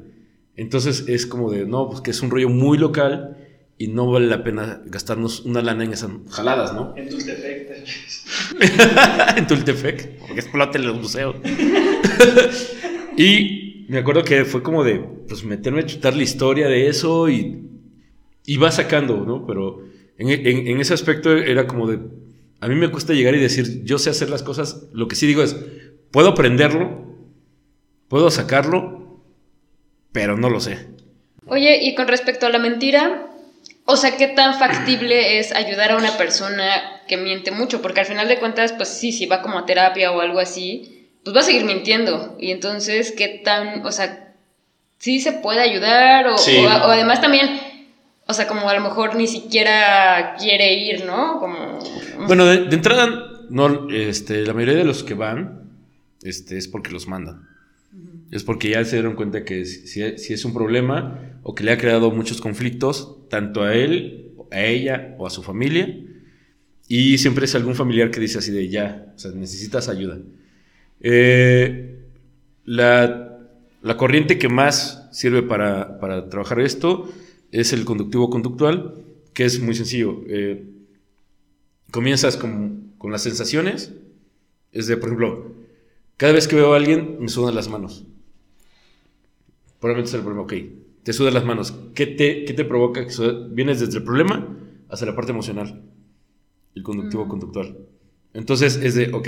[0.55, 3.37] Entonces es como de, no, pues que es un rollo muy local
[3.77, 6.93] y no vale la pena gastarnos una lana en esas jaladas, ¿no?
[6.97, 8.25] En defectos.
[9.37, 11.33] en Tultepec, porque explote el museo.
[13.23, 17.29] y me acuerdo que fue como de, pues meterme a chutar la historia de eso
[17.29, 17.63] y,
[18.45, 19.45] y va sacando, ¿no?
[19.45, 19.83] Pero
[20.17, 21.99] en, en- en ese aspecto era como de,
[22.61, 25.25] a mí me cuesta llegar y decir, yo sé hacer las cosas, lo que sí
[25.27, 25.55] digo es,
[26.11, 27.05] puedo aprenderlo,
[28.07, 29.21] puedo sacarlo,
[30.11, 30.87] pero no lo sé.
[31.47, 33.27] Oye, y con respecto a la mentira,
[33.85, 37.81] o sea, ¿qué tan factible es ayudar a una persona que miente mucho?
[37.81, 40.98] Porque al final de cuentas, pues sí, si va como a terapia o algo así,
[41.23, 42.35] pues va a seguir mintiendo.
[42.39, 44.33] Y entonces, ¿qué tan, o sea,
[44.97, 46.27] sí se puede ayudar?
[46.27, 46.57] O, Sí.
[46.57, 47.49] o- o además también,
[48.27, 51.39] o sea, como a lo mejor ni siquiera quiere ir, ¿no?
[51.39, 51.79] Como...
[52.27, 53.07] Bueno, de, de entrada,
[53.49, 55.63] no, este, la mayoría de los que van
[56.23, 57.47] este, es porque los mandan.
[58.31, 61.71] Es porque ya se dieron cuenta que si, si es un problema o que le
[61.71, 65.95] ha creado muchos conflictos, tanto a él, a ella o a su familia.
[66.87, 70.17] Y siempre es algún familiar que dice así de ya, o sea, necesitas ayuda.
[71.01, 71.99] Eh,
[72.65, 73.39] la,
[73.81, 77.09] la corriente que más sirve para, para trabajar esto
[77.51, 78.95] es el conductivo conductual,
[79.33, 80.21] que es muy sencillo.
[80.27, 80.65] Eh,
[81.91, 83.93] comienzas con, con las sensaciones.
[84.71, 85.55] Es de, por ejemplo,
[86.17, 88.05] cada vez que veo a alguien me sudan las manos.
[89.79, 90.53] Probablemente es el problema, ok.
[91.03, 91.73] Te sudan las manos.
[91.95, 93.05] ¿Qué te, qué te provoca?
[93.49, 94.47] Vienes desde el problema
[94.89, 95.81] hasta la parte emocional.
[96.75, 97.77] El conductivo conductual.
[98.33, 99.27] Entonces es de, ok,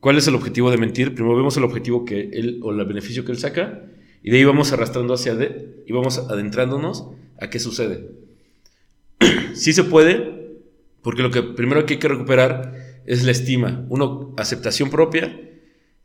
[0.00, 1.14] ¿cuál es el objetivo de mentir?
[1.14, 3.82] Primero vemos el objetivo que él o el beneficio que él saca
[4.26, 7.06] y de ahí vamos arrastrando hacia de, y vamos adentrándonos
[7.40, 8.10] a qué sucede.
[9.54, 10.56] sí se puede,
[11.00, 13.86] porque lo que primero que hay que recuperar es la estima.
[13.88, 15.40] Uno, aceptación propia,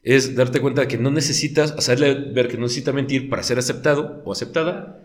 [0.04, 3.58] es darte cuenta de que no necesitas, hacerle ver que no necesita mentir para ser
[3.58, 5.04] aceptado o aceptada,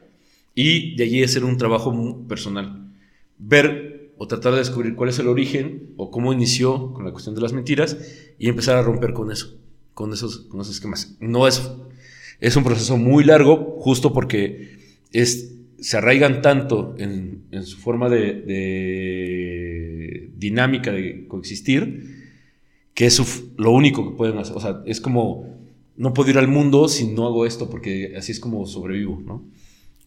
[0.54, 2.92] y de allí hacer un trabajo personal.
[3.38, 7.34] Ver o tratar de descubrir cuál es el origen o cómo inició con la cuestión
[7.34, 7.96] de las mentiras
[8.38, 9.58] y empezar a romper con eso,
[9.94, 11.16] con esos, con esos esquemas.
[11.20, 11.70] No es,
[12.40, 14.78] es un proceso muy largo, justo porque
[15.12, 18.40] es, se arraigan tanto en, su forma de,
[20.36, 22.16] dinámica de coexistir
[22.94, 24.56] que es lo único que pueden hacer.
[24.56, 25.44] O sea, es como,
[25.96, 29.44] no puedo ir al mundo si no hago esto, porque así es como sobrevivo, ¿no?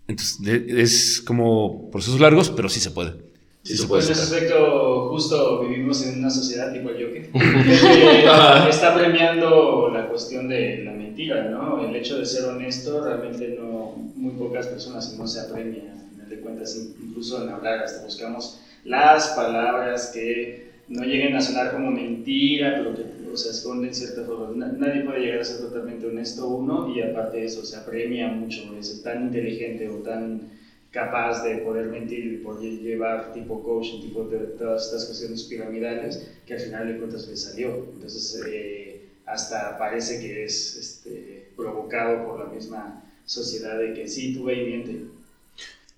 [0.07, 3.28] Entonces, es como procesos largos, pero sí se puede.
[3.63, 8.69] Sí se puede en ese aspecto, justo vivimos en una sociedad tipo el Joker, que
[8.69, 11.83] está premiando la cuestión de la mentira, ¿no?
[11.85, 16.29] El hecho de ser honesto, realmente no, muy pocas personas no se apremia, al final
[16.29, 21.91] de cuentas, incluso en hablar, hasta buscamos las palabras que no lleguen a sonar como
[21.91, 24.49] mentira, pero que o sea, esconden cierta forma.
[24.55, 28.29] Na- Nadie puede llegar a ser totalmente honesto uno y aparte de eso se apremia
[28.29, 30.47] mucho ser tan inteligente o tan
[30.91, 36.27] capaz de poder mentir y poder llevar tipo coaching, tipo de, todas estas cuestiones piramidales
[36.45, 37.87] que al final de cuentas le salió.
[37.93, 44.33] Entonces eh, hasta parece que es este, provocado por la misma sociedad de que sí,
[44.33, 45.05] tú ve y miente.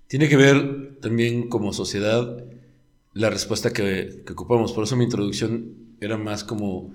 [0.07, 2.43] Tiene que ver también como sociedad
[3.13, 4.73] la respuesta que, que ocupamos.
[4.73, 6.93] Por eso mi introducción era más como,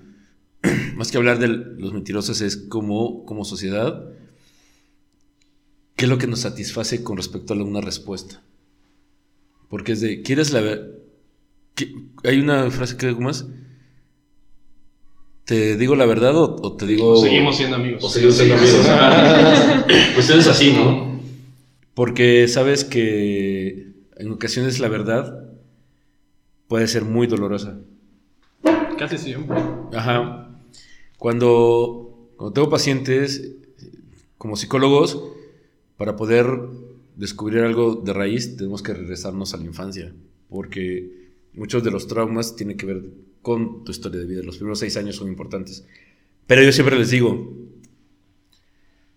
[0.95, 4.07] más que hablar de los mentirosos, es como, como sociedad,
[5.97, 8.41] qué es lo que nos satisface con respecto a una respuesta.
[9.67, 11.01] Porque es de, ¿quieres la ver?
[12.23, 13.45] Hay una frase que ¿cómo es?
[15.43, 17.13] ¿Te digo la verdad o, o te digo...
[17.13, 18.03] O seguimos siendo amigos.
[18.03, 18.85] O seguimos siendo amigos.
[20.13, 21.19] pues es así, ¿no?
[21.95, 25.49] Porque sabes que en ocasiones la verdad
[26.67, 27.79] puede ser muy dolorosa.
[28.99, 29.57] Casi siempre.
[29.93, 30.59] Ajá.
[31.17, 33.55] Cuando, cuando tengo pacientes,
[34.37, 35.36] como psicólogos,
[35.97, 36.47] para poder
[37.15, 40.13] descubrir algo de raíz, tenemos que regresarnos a la infancia.
[40.49, 43.03] Porque muchos de los traumas tienen que ver
[43.41, 44.43] con tu historia de vida.
[44.43, 45.85] Los primeros seis años son importantes.
[46.45, 47.53] Pero yo siempre les digo,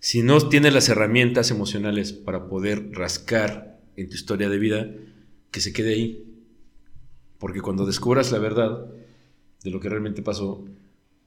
[0.01, 4.91] si no tienes las herramientas emocionales para poder rascar en tu historia de vida,
[5.51, 6.24] que se quede ahí.
[7.39, 8.87] Porque cuando descubras la verdad
[9.62, 10.64] de lo que realmente pasó,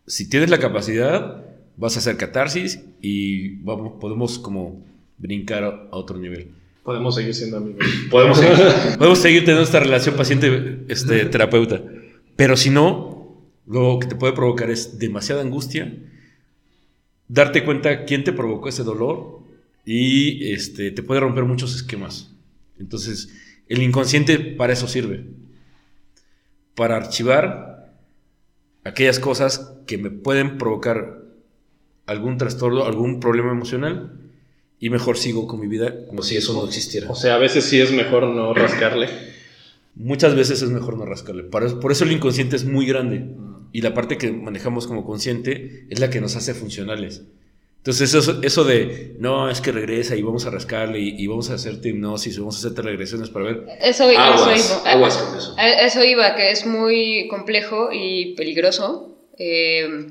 [0.08, 1.46] si tienes la capacidad,
[1.78, 4.84] vas a hacer catarsis y vamos, podemos como
[5.18, 6.52] brincar a otro nivel.
[6.84, 7.86] Podemos seguir siendo amigos.
[8.12, 8.58] Podemos seguir,
[8.98, 11.82] podemos seguir teniendo esta relación paciente-terapeuta.
[12.36, 15.94] Pero si no, lo que te puede provocar es demasiada angustia,
[17.28, 19.44] darte cuenta quién te provocó ese dolor
[19.86, 22.34] y este, te puede romper muchos esquemas.
[22.78, 23.30] Entonces,
[23.70, 25.26] el inconsciente para eso sirve.
[26.76, 27.96] Para archivar
[28.84, 31.22] aquellas cosas que me pueden provocar
[32.06, 34.20] algún trastorno, algún problema emocional
[34.86, 37.10] y mejor sigo con mi vida como si eso no existiera.
[37.10, 39.08] O sea, a veces sí es mejor no rascarle.
[39.96, 41.44] Muchas veces es mejor no rascarle.
[41.44, 43.26] Por eso, por eso el inconsciente es muy grande.
[43.72, 47.22] Y la parte que manejamos como consciente es la que nos hace funcionales.
[47.78, 51.50] Entonces eso, eso de, no, es que regresa y vamos a rascarle y, y vamos
[51.50, 53.66] a hacerte hipnosis, vamos a hacerte regresiones para ver.
[53.82, 54.92] Eso, Aguas, eso iba.
[54.92, 55.56] aguas con eso.
[55.58, 59.16] A- Eso iba, que es muy complejo y peligroso.
[59.38, 60.08] Eh,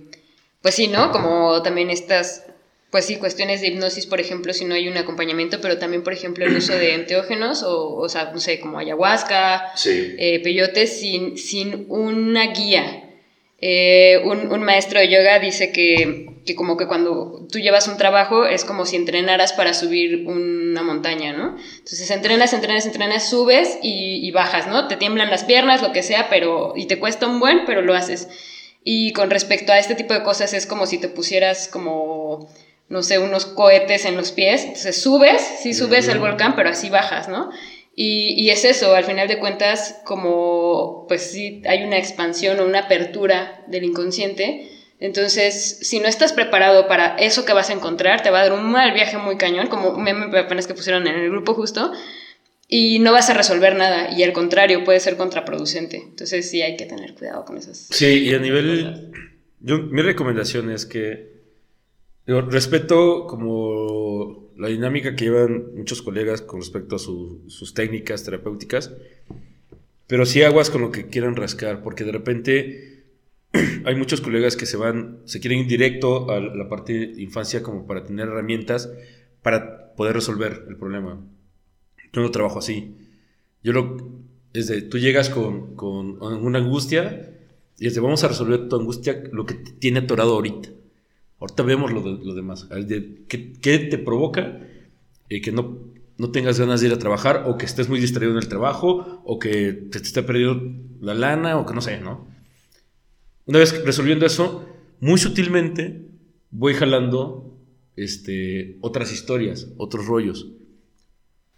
[0.61, 1.11] pues sí, ¿no?
[1.13, 2.45] Como también estas,
[2.93, 6.13] pues sí, cuestiones de hipnosis, por ejemplo, si no hay un acompañamiento, pero también, por
[6.13, 10.15] ejemplo, el uso de enteógenos, o, o sea, no sé, como ayahuasca, Sí.
[10.19, 13.09] eh, peyote, sin, sin una guía.
[13.65, 17.97] Eh, un, un maestro de yoga dice que, que como que cuando tú llevas un
[17.97, 21.57] trabajo es como si entrenaras para subir una montaña, ¿no?
[21.79, 24.89] Entonces entrenas, entrenas, entrenas, subes y, y bajas, ¿no?
[24.89, 27.95] Te tiemblan las piernas, lo que sea, pero y te cuesta un buen, pero lo
[27.95, 28.29] haces.
[28.85, 32.51] Y con respecto a este tipo de cosas es como si te pusieras como,
[32.93, 34.65] no sé, unos cohetes en los pies.
[34.65, 37.51] Entonces subes, sí subes al volcán, pero así bajas, ¿no?
[37.97, 42.67] Y, y es eso, al final de cuentas, como pues sí hay una expansión o
[42.67, 44.69] una apertura del inconsciente.
[45.01, 48.53] Entonces, si no estás preparado para eso que vas a encontrar, te va a dar
[48.53, 51.93] un mal viaje muy cañón, como meme apenas que pusieron en el grupo justo,
[52.69, 55.97] y no vas a resolver nada, y al contrario, puede ser contraproducente.
[55.97, 57.89] Entonces, sí hay que tener cuidado con esas.
[57.91, 59.11] Sí, y a nivel...
[59.61, 61.32] Yo, mi recomendación es que
[62.27, 68.93] respeto como la dinámica que llevan muchos colegas con respecto a su- sus técnicas terapéuticas,
[70.07, 73.05] pero sí aguas con lo que quieran rascar, porque de repente
[73.85, 77.63] hay muchos colegas que se van, se quieren ir directo a la parte de infancia
[77.63, 78.91] como para tener herramientas
[79.43, 81.21] para poder resolver el problema.
[82.13, 82.97] Yo no trabajo así.
[83.63, 83.97] Yo lo,
[84.53, 87.31] es de, tú llegas con, con una angustia
[87.79, 90.71] y es de, vamos a resolver tu angustia, lo que te tiene atorado ahorita.
[91.43, 92.69] Ahorita vemos lo, de- lo demás.
[93.29, 94.61] ¿qué, qué te provoca
[95.29, 95.77] eh, que no,
[96.19, 99.23] no tengas ganas de ir a trabajar o que estés muy distraído en el trabajo
[99.25, 100.63] o que te, te esté perdiendo
[101.01, 102.29] la lana o que no sé, ¿no?
[103.47, 104.65] Una vez resolviendo eso,
[105.01, 106.07] muy sutilmente
[106.53, 107.57] voy jalando
[107.97, 110.47] este, otras historias, otros rollos.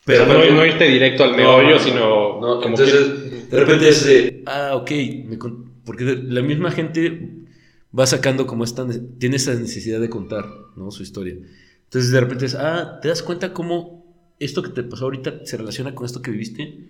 [0.07, 4.43] Pero no, no irte directo al meollo, no, sino No, entonces, de repente es de.
[4.47, 4.91] Ah, ok.
[5.27, 5.39] me
[5.85, 7.44] porque la misma gente
[7.97, 8.87] va sacando como esta,
[9.19, 10.91] tiene esa necesidad de contar, ¿no?
[10.91, 11.37] Su historia.
[11.85, 15.57] Entonces de repente es, ah, ¿te das cuenta cómo esto que te pasó ahorita se
[15.57, 16.89] relaciona con esto que viviste?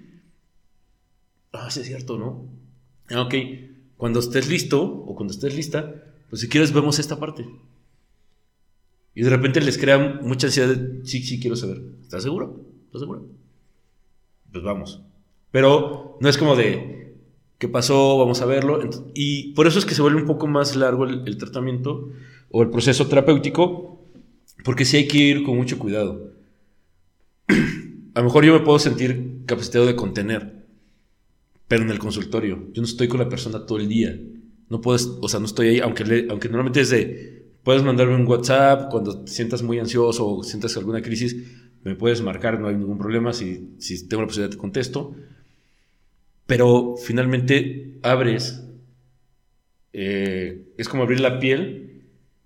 [1.52, 2.48] Ah, sí es cierto, ¿no?
[3.10, 3.34] Ah, ok.
[3.96, 5.94] Cuando estés listo o cuando estés lista,
[6.30, 7.46] pues si quieres vemos esta parte.
[9.14, 11.82] Y de repente les crea mucha ansiedad de, sí, sí, quiero saber.
[12.02, 12.64] ¿Estás seguro?
[12.86, 13.28] ¿Estás seguro?
[14.50, 15.02] Pues vamos.
[15.52, 17.03] Pero no es como de,
[17.58, 18.18] ¿qué pasó?
[18.18, 18.80] Vamos a verlo.
[19.14, 22.10] Y por eso es que se vuelve un poco más largo el, tratamiento
[22.50, 24.00] o el proceso terapéutico,
[24.64, 26.32] porque sí hay que ir con mucho cuidado.
[28.14, 30.66] A lo mejor yo me puedo sentir capacitado de contener,
[31.68, 32.68] pero en el consultorio.
[32.72, 34.18] Yo no estoy con la persona todo el día.
[34.68, 38.14] No puedes, o sea, no estoy ahí, aunque, le- aunque normalmente es de, puedes mandarme
[38.16, 41.36] un WhatsApp cuando sientas muy ansioso o sientas alguna crisis,
[41.82, 45.14] me puedes marcar, no hay ningún problema, si, si tengo la posibilidad te contesto.
[46.46, 48.62] Pero finalmente abres,
[49.92, 52.02] eh, es como abrir la piel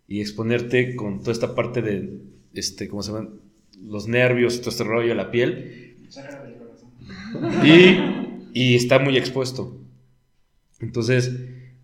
[0.07, 2.21] y exponerte con toda esta parte de,
[2.55, 3.41] este, ¿cómo se llaman?
[3.83, 5.97] Los nervios, todo este rollo de la piel.
[7.65, 9.81] Y, y está muy expuesto.
[10.81, 11.33] Entonces,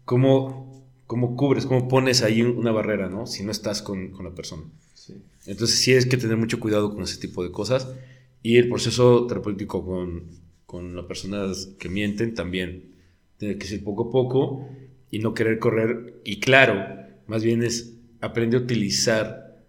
[0.05, 3.27] ¿cómo, cómo cubres, cómo pones ahí una barrera, ¿no?
[3.27, 4.65] Si no estás con, con la persona.
[5.47, 7.89] Entonces sí hay que tener mucho cuidado con ese tipo de cosas.
[8.43, 12.95] Y el proceso terapéutico con, con las personas que mienten también
[13.37, 14.69] tiene que ser poco a poco
[15.11, 16.21] y no querer correr.
[16.25, 16.75] Y claro,
[17.27, 19.65] más bien es aprende a utilizar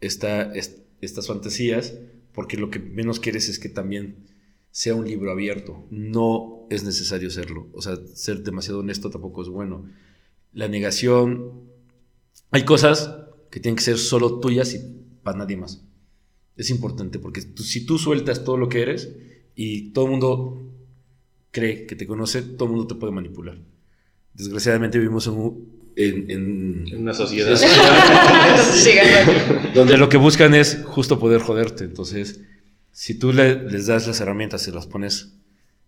[0.00, 1.94] esta, est- estas fantasías
[2.32, 4.28] porque lo que menos quieres es que también
[4.70, 5.84] sea un libro abierto.
[5.90, 7.68] No es necesario serlo.
[7.72, 9.84] O sea, ser demasiado honesto tampoco es bueno.
[10.52, 11.68] La negación...
[12.52, 13.10] Hay cosas
[13.50, 14.78] que tienen que ser solo tuyas y
[15.22, 15.84] para nadie más.
[16.56, 19.08] Es importante porque tú- si tú sueltas todo lo que eres
[19.62, 20.62] y todo el mundo
[21.50, 23.58] cree que te conoce, todo el mundo te puede manipular.
[24.32, 27.58] Desgraciadamente vivimos en, un- en- en- En una sociedad.
[29.74, 31.84] Donde lo que buscan es justo poder joderte.
[31.84, 32.40] Entonces,
[32.92, 35.34] si tú le- les das las herramientas y las pones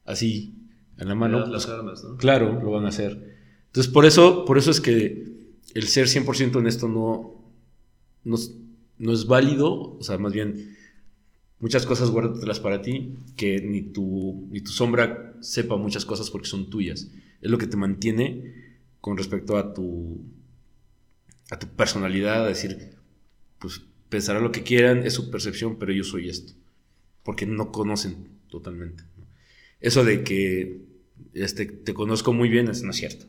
[0.05, 0.55] así
[0.99, 2.17] en la mano, las pues, armas, ¿no?
[2.17, 3.37] claro, lo van a hacer.
[3.67, 5.33] Entonces, por eso, por eso es que
[5.75, 7.43] el ser 100% honesto no,
[8.25, 8.37] no,
[8.99, 9.97] no es válido.
[9.99, 10.77] O sea, más bien,
[11.63, 16.49] muchas cosas guárdatelas para ti, que ni tu, ni tu sombra sepa muchas cosas porque
[16.49, 17.09] son tuyas.
[17.41, 18.53] Es lo que te mantiene
[19.01, 20.21] con respecto a tu,
[21.51, 22.97] a tu personalidad, a decir,
[23.61, 26.53] pues pensará lo que quieran, es su percepción, pero yo soy esto.
[27.23, 28.17] Porque no conocen
[28.51, 29.05] totalmente.
[29.81, 30.81] Eso de que
[31.33, 33.27] este, te conozco muy bien, es, no es cierto.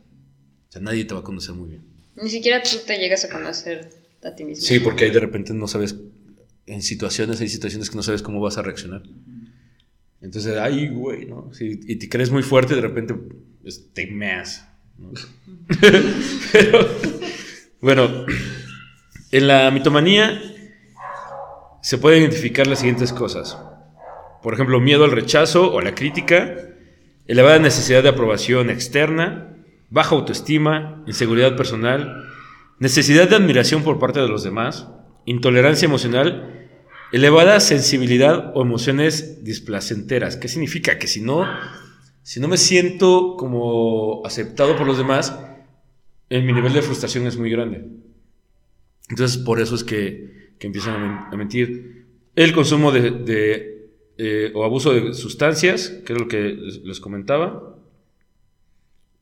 [0.70, 1.84] O sea, nadie te va a conocer muy bien.
[2.16, 3.90] Ni siquiera tú te llegas a conocer
[4.24, 4.66] a ti mismo.
[4.66, 5.96] Sí, porque ahí de repente no sabes,
[6.66, 9.04] en situaciones, hay situaciones que no sabes cómo vas a reaccionar.
[10.22, 11.50] Entonces, ay, güey, ¿no?
[11.54, 13.14] Sí, y te crees muy fuerte de repente
[13.62, 14.68] pues, te meas.
[14.98, 15.12] ¿no?
[16.52, 16.88] Pero,
[17.82, 18.26] bueno,
[19.32, 20.42] en la mitomanía
[21.82, 23.58] se pueden identificar las siguientes cosas.
[24.42, 26.56] Por ejemplo, miedo al rechazo o a la crítica,
[27.28, 29.58] elevada necesidad de aprobación externa,
[29.90, 32.30] baja autoestima, inseguridad personal,
[32.80, 34.88] necesidad de admiración por parte de los demás,
[35.26, 36.68] intolerancia emocional,
[37.12, 40.38] elevada sensibilidad o emociones displacenteras.
[40.38, 40.98] ¿Qué significa?
[40.98, 41.46] Que si no,
[42.22, 45.40] si no me siento como aceptado por los demás,
[46.30, 47.86] en mi nivel de frustración es muy grande.
[49.10, 52.08] Entonces, por eso es que, que empiezan a, men- a mentir.
[52.36, 57.00] El consumo de, de, eh, o abuso de sustancias, que es lo que les, les
[57.00, 57.78] comentaba.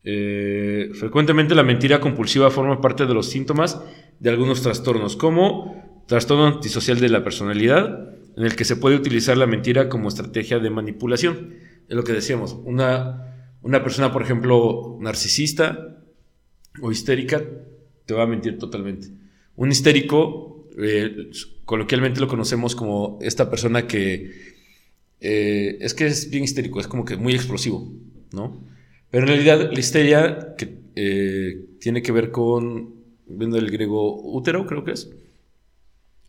[0.04, 3.82] Eh, frecuentemente la mentira compulsiva forma parte de los síntomas
[4.20, 9.38] de algunos trastornos, como trastorno antisocial de la personalidad, en el que se puede utilizar
[9.38, 11.56] la mentira como estrategia de manipulación.
[11.88, 15.98] Es lo que decíamos, una, una persona, por ejemplo, narcisista
[16.82, 17.44] o histérica,
[18.06, 19.10] te va a mentir totalmente.
[19.56, 21.30] Un histérico, eh,
[21.66, 24.32] coloquialmente lo conocemos como esta persona que
[25.20, 27.94] eh, es que es bien histérico, es como que muy explosivo,
[28.34, 28.66] ¿no?
[29.12, 32.96] Pero en realidad la histeria que eh, tiene que ver con,
[33.28, 35.12] viendo el griego útero, creo que es,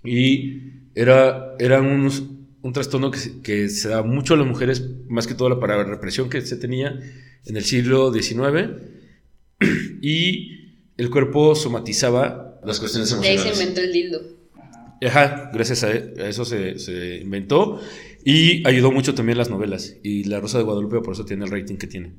[0.05, 0.62] y
[0.94, 2.11] era, era un,
[2.62, 5.61] un trastorno que, se- que se da mucho a las mujeres, más que todo la-
[5.61, 6.98] para la represión que se tenía
[7.46, 8.70] en el siglo XIX,
[10.00, 10.59] y
[10.96, 13.61] el cuerpo somatizaba las cuestiones De ahí se emocionales.
[13.61, 14.20] inventó el dildo.
[15.05, 17.80] Ajá, gracias a, a eso se, se inventó
[18.24, 19.96] y ayudó mucho también las novelas.
[20.05, 22.12] Y La Rosa de Guadalupe por eso tiene el rating que tiene,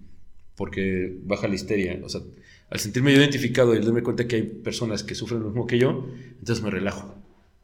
[0.56, 1.98] porque baja la histeria.
[2.04, 2.22] O sea,
[2.70, 5.78] al sentirme yo identificado y darme cuenta que hay personas que sufren lo mismo que
[5.78, 6.08] yo,
[6.40, 7.16] entonces me relajo.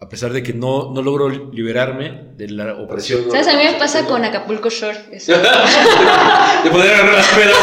[0.02, 3.30] A pesar de que no, no logro liberarme de la opresión.
[3.30, 3.50] ¿Sabes?
[3.50, 4.98] A mí me pasa con Acapulco Shore.
[5.12, 5.34] eso.
[6.64, 7.58] De poder agarrar las pedas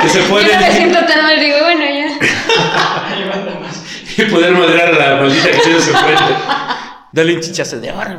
[0.00, 2.16] que se Yo pueden no me siento tan mal, digo, bueno, ya.
[4.22, 6.34] y poder madrear a la maldita que tiene su frente.
[7.12, 8.16] Dale un chichazo de ahora,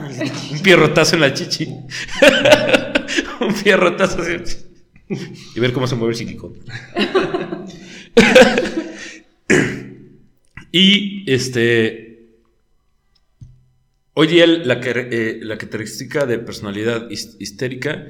[0.51, 1.65] un pierrotazo en la chichi.
[3.39, 4.35] un pierrotazo así.
[5.55, 6.55] Y ver cómo se mueve el silicón.
[10.73, 12.10] y este.
[14.13, 18.07] Hoy día la, car- eh, la característica de personalidad his- histérica,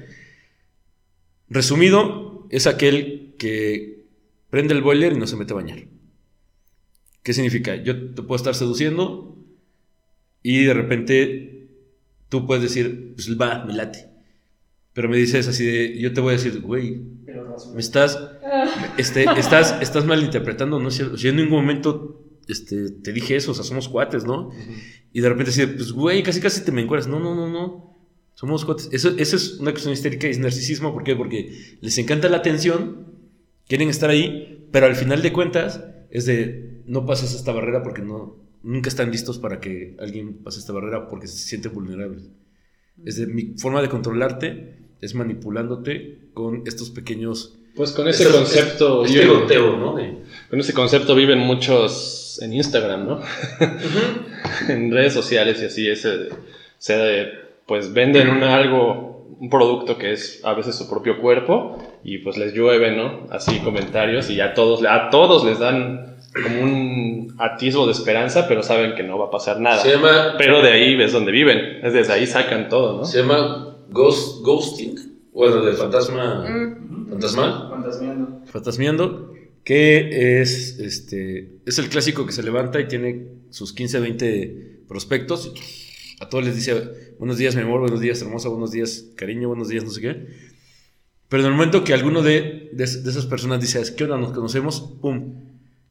[1.49, 4.06] resumido, es aquel que
[4.49, 5.84] prende el boiler y no se mete a bañar.
[7.24, 7.76] ¿Qué significa?
[7.76, 9.38] Yo te puedo estar seduciendo
[10.41, 11.68] y de repente
[12.30, 14.08] tú puedes decir, pues va, me late.
[14.93, 16.99] Pero me dices así de, yo te voy a decir, güey,
[17.74, 18.20] me estás,
[18.97, 21.16] este, estás, estás malinterpretando, ¿no es cierto?
[21.16, 24.52] Yo en ningún momento este, te dije eso, o sea, somos cuates, ¿no?
[25.14, 27.12] Y de repente así, pues, güey, casi casi te me encuentras.
[27.12, 27.98] No, no, no, no.
[28.34, 28.89] Somos cuates.
[28.92, 30.94] Eso, eso es una cuestión histérica y es narcisismo.
[30.94, 31.16] ¿Por qué?
[31.16, 33.08] Porque les encanta la atención,
[33.68, 38.02] quieren estar ahí, pero al final de cuentas es de, no pases esta barrera porque
[38.02, 42.30] no, nunca están listos para que alguien pase esta barrera porque se sienten vulnerables.
[43.06, 47.58] Es de, mi forma de controlarte es manipulándote con estos pequeños...
[47.76, 49.28] Pues con ese concepto viven-
[49.78, 49.96] ¿no?
[49.96, 50.18] De-
[50.50, 53.22] con ese concepto viven muchos en Instagram, ¿no?
[54.70, 56.30] en redes sociales y así ese
[56.78, 57.30] se
[57.66, 62.38] pues venden un algo un producto que es a veces su propio cuerpo y pues
[62.38, 63.28] les llueve, ¿no?
[63.32, 68.62] Así comentarios y a todos a todos les dan como un atisbo de esperanza, pero
[68.64, 69.80] saben que no va a pasar nada.
[69.82, 73.06] Se llama, Pero de ahí ves donde viven, es desde ahí sacan todo, ¿no?
[73.06, 75.11] se llama ghost, ghosting.
[75.34, 76.46] Bueno, de fantasma.
[76.50, 77.10] Mm.
[77.10, 77.70] ¿Fantasmal?
[77.70, 78.42] Fantasmeando.
[78.46, 84.82] fantasmeando, que es, este, es el clásico que se levanta y tiene sus 15, 20
[84.88, 85.54] prospectos
[86.20, 89.70] a todos les dice buenos días, mi amor, buenos días, hermosa, buenos días, cariño, buenos
[89.70, 90.28] días, no sé qué.
[91.30, 94.18] Pero en el momento que alguno de, de, de esas personas dice, ¿qué onda?
[94.18, 95.34] Nos conocemos, ¡pum!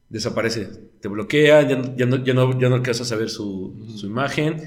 [0.07, 0.67] Desaparece.
[1.01, 4.05] Te bloquea, ya, no- ya, no, ya, no, ya no alcanzas a ver su, su
[4.05, 4.57] imagen.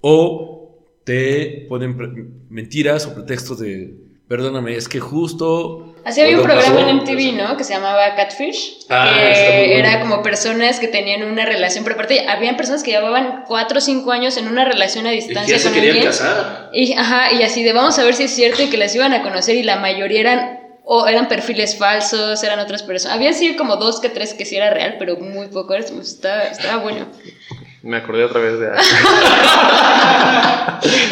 [0.00, 3.94] O te ponen mentiras o pretextos de,
[4.28, 5.90] perdóname, es que justo...
[6.04, 7.56] Así había un programa pasó- en MTV, ¿no?
[7.56, 8.80] Que se llamaba Catfish.
[8.90, 13.44] Ah, que era como personas que tenían una relación, pero aparte habían personas que llevaban
[13.46, 16.10] 4 o 5 años en una relación a Y distancia que se con querían alguien.
[16.12, 16.68] casar.
[16.74, 19.14] Y, ajá, y así de vamos a ver si es cierto y que las iban
[19.14, 23.16] a conocer y la mayoría eran o eran perfiles falsos, eran otras personas.
[23.16, 25.72] Había sí como dos que tres que sí era real, pero muy poco.
[25.74, 27.06] Estaba, estaba bueno.
[27.82, 28.68] Me acordé otra vez de...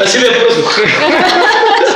[0.03, 0.71] Así de pronto.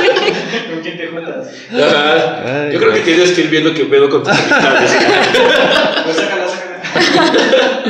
[0.71, 1.47] ¿Con quién te juntas?
[1.71, 2.65] Ajá.
[2.65, 4.91] Ay, Yo creo que tienes que ir viendo qué pedo con tus amistades.
[6.05, 7.83] Pues sácala, sácala.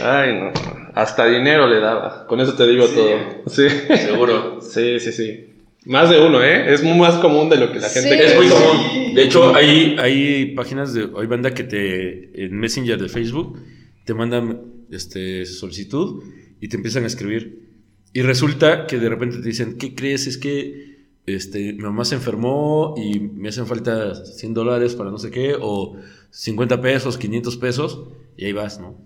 [0.00, 0.52] Ay, no.
[0.94, 2.26] Hasta dinero le daba.
[2.26, 2.94] Con eso te digo Sí.
[2.94, 3.18] todo.
[3.48, 3.68] Sí.
[3.96, 4.60] Seguro.
[4.60, 5.44] Sí, sí, sí.
[5.86, 6.72] Más de uno, ¿eh?
[6.72, 8.16] Es más común de lo que la gente Sí.
[8.16, 8.26] cree.
[8.26, 9.14] Es muy común.
[9.14, 11.08] De hecho, hay, hay páginas de.
[11.18, 12.44] Hay banda que te.
[12.44, 13.58] En Messenger de Facebook
[14.04, 16.22] te mandan este, solicitud
[16.60, 17.68] y te empiezan a escribir.
[18.12, 20.26] Y resulta que de repente te dicen: ¿Qué crees?
[20.26, 20.97] Es que
[21.34, 25.56] este, mi mamá se enfermó y me hacen falta 100 dólares para no sé qué,
[25.60, 25.96] o
[26.30, 28.04] 50 pesos, 500 pesos,
[28.36, 28.96] y ahí vas, ¿no?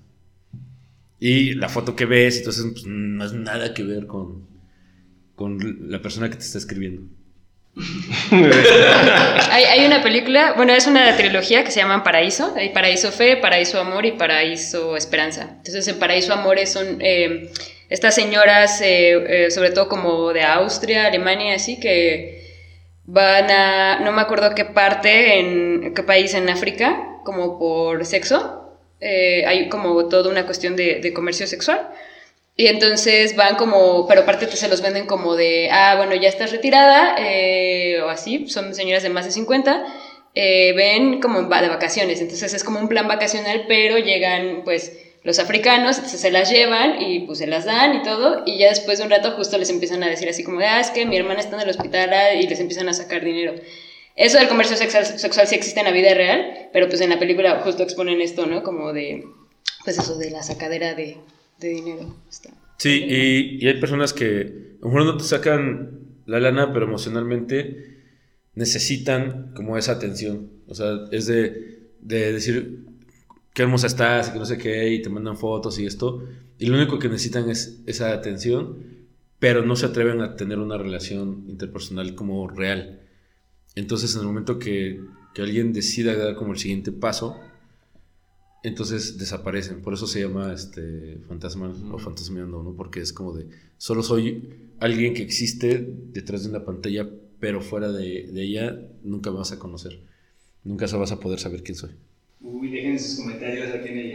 [1.19, 4.47] Y la foto que ves, entonces pues, no es nada que ver con,
[5.37, 7.03] con la persona que te está escribiendo.
[9.51, 12.53] Hay, una película, bueno, es una trilogía que se llama Paraíso.
[12.57, 15.55] Hay Paraíso Fe, Paraíso Amor y Paraíso Esperanza.
[15.59, 17.51] Entonces, en Paraíso Amor son eh,
[17.93, 22.43] estas señoras, eh, eh, sobre todo como de Austria, Alemania, así, que
[23.05, 28.59] van a, no me acuerdo qué parte, en qué país en África, como por sexo.
[29.01, 31.91] Eh, hay como toda una cuestión de, de comercio sexual.
[32.57, 36.29] Y entonces van como, pero aparte te se los venden como de, ah, bueno, ya
[36.29, 39.85] estás retirada, eh, o así, son señoras de más de 50,
[40.35, 44.93] eh, ven como de vacaciones, entonces es como un plan vacacional, pero llegan pues
[45.25, 48.69] los africanos, entonces se las llevan y pues se las dan y todo, y ya
[48.69, 51.17] después de un rato justo les empiezan a decir así como ah, es que mi
[51.17, 53.55] hermana está en el hospital ah", y les empiezan a sacar dinero.
[54.17, 57.19] Eso del comercio sexual, sexual sí existe en la vida real, pero pues en la
[57.19, 58.63] película justo exponen esto, ¿no?
[58.63, 59.25] Como de,
[59.85, 61.17] pues eso de la sacadera de,
[61.59, 62.15] de dinero.
[62.29, 62.51] Está.
[62.77, 66.87] Sí, y, y hay personas que a lo mejor no te sacan la lana, pero
[66.87, 67.93] emocionalmente
[68.55, 70.51] necesitan como esa atención.
[70.69, 72.81] O sea, es de, de decir
[73.55, 76.23] qué hermosa estás y que no sé qué, y te mandan fotos y esto.
[76.59, 78.79] Y lo único que necesitan es esa atención,
[79.39, 83.01] pero no se atreven a tener una relación interpersonal como real.
[83.75, 85.01] Entonces, en el momento que,
[85.35, 87.39] que alguien decida dar como el siguiente paso,
[88.63, 89.83] entonces desaparecen.
[89.83, 92.75] Por eso se llama este fantasma o fantasmeando, ¿no?
[92.75, 97.09] Porque es como de solo soy alguien que existe detrás de una pantalla,
[97.41, 100.01] pero fuera de, de ella nunca me vas a conocer.
[100.65, 101.91] Nunca vas a poder saber quién soy.
[102.45, 104.13] Uy, dejen sus comentarios aquí en el.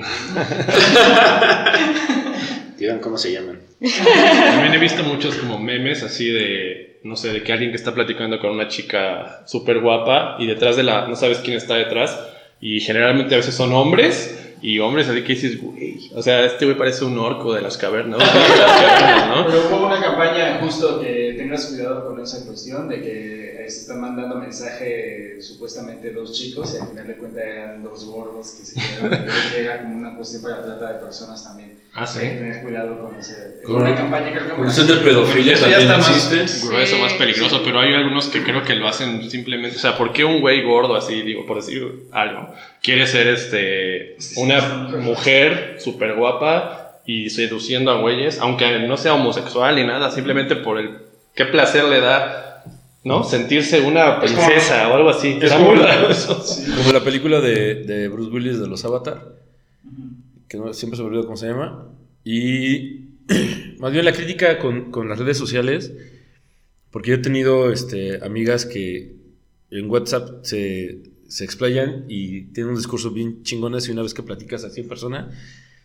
[2.77, 3.59] Digan cómo se llaman.
[3.79, 7.93] También he visto muchos como memes así de, no sé, de que alguien que está
[7.93, 12.19] platicando con una chica súper guapa y detrás de la, no sabes quién está detrás
[12.59, 16.65] y generalmente a veces son hombres y hombres así que dices, güey, o sea, este
[16.65, 18.19] güey parece un orco de las cavernas.
[19.47, 24.01] Pero hubo una campaña justo que tengas cuidado con esa cuestión de que se están
[24.01, 28.79] mandando mensaje supuestamente dos chicos y al final de cuentas eran dos gordos que se
[28.79, 31.77] quedaron que era como una cuestión para trata de personas también.
[31.93, 32.19] Ah, sí.
[32.19, 33.61] Hay que tener cuidado con ese.
[33.65, 36.67] Con- una campaña creo que Cuestión de pedofilia Eso ya también está más existe.
[36.67, 39.97] grueso, Sí, más peligroso, pero hay algunos que creo que lo hacen simplemente, o sea,
[39.97, 42.53] ¿por qué un güey gordo así, digo, por decir algo,
[42.83, 44.61] quiere ser este una
[44.99, 50.77] mujer súper guapa y seduciendo a güeyes, aunque no sea homosexual ni nada, simplemente por
[50.79, 50.97] el
[51.33, 52.46] qué placer le da,
[53.07, 53.23] ¿no?
[53.23, 55.37] Sentirse una como- princesa o algo así.
[55.41, 55.73] es como-
[56.93, 59.35] la película de, de Bruce Willis de los Avatar,
[60.47, 61.87] que no, siempre se me olvida cómo se llama.
[62.23, 63.05] Y
[63.79, 65.91] más bien la crítica con, con las redes sociales,
[66.91, 69.15] porque yo he tenido este, amigas que
[69.71, 74.23] en WhatsApp se, se explayan y tienen un discurso bien chingones y una vez que
[74.23, 75.29] platicas así en persona,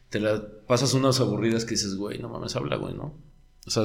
[0.09, 3.14] te la pasas unas aburridas que dices, güey, no mames, habla, güey, ¿no?
[3.66, 3.85] O sea,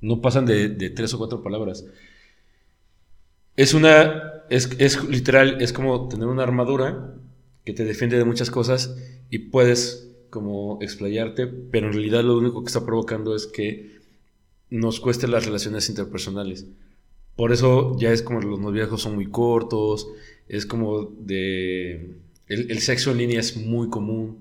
[0.00, 1.84] no pasan de, de tres o cuatro palabras.
[3.56, 7.14] Es una, es, es literal, es como tener una armadura
[7.64, 8.96] que te defiende de muchas cosas
[9.30, 14.00] y puedes como explayarte, pero en realidad lo único que está provocando es que
[14.70, 16.66] nos cueste las relaciones interpersonales.
[17.36, 20.08] Por eso ya es como los noviazgos son muy cortos,
[20.48, 22.16] es como de...
[22.46, 24.38] El, el sexo en línea es muy común,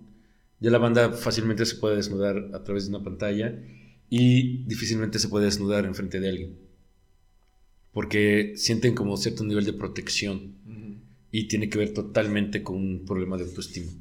[0.62, 3.60] ya la banda fácilmente se puede desnudar a través de una pantalla
[4.10, 6.71] y difícilmente se puede desnudar enfrente de alguien.
[7.94, 10.56] Porque sienten como cierto nivel de protección
[11.32, 13.92] y tiene que ver totalmente con un problema de autoestima.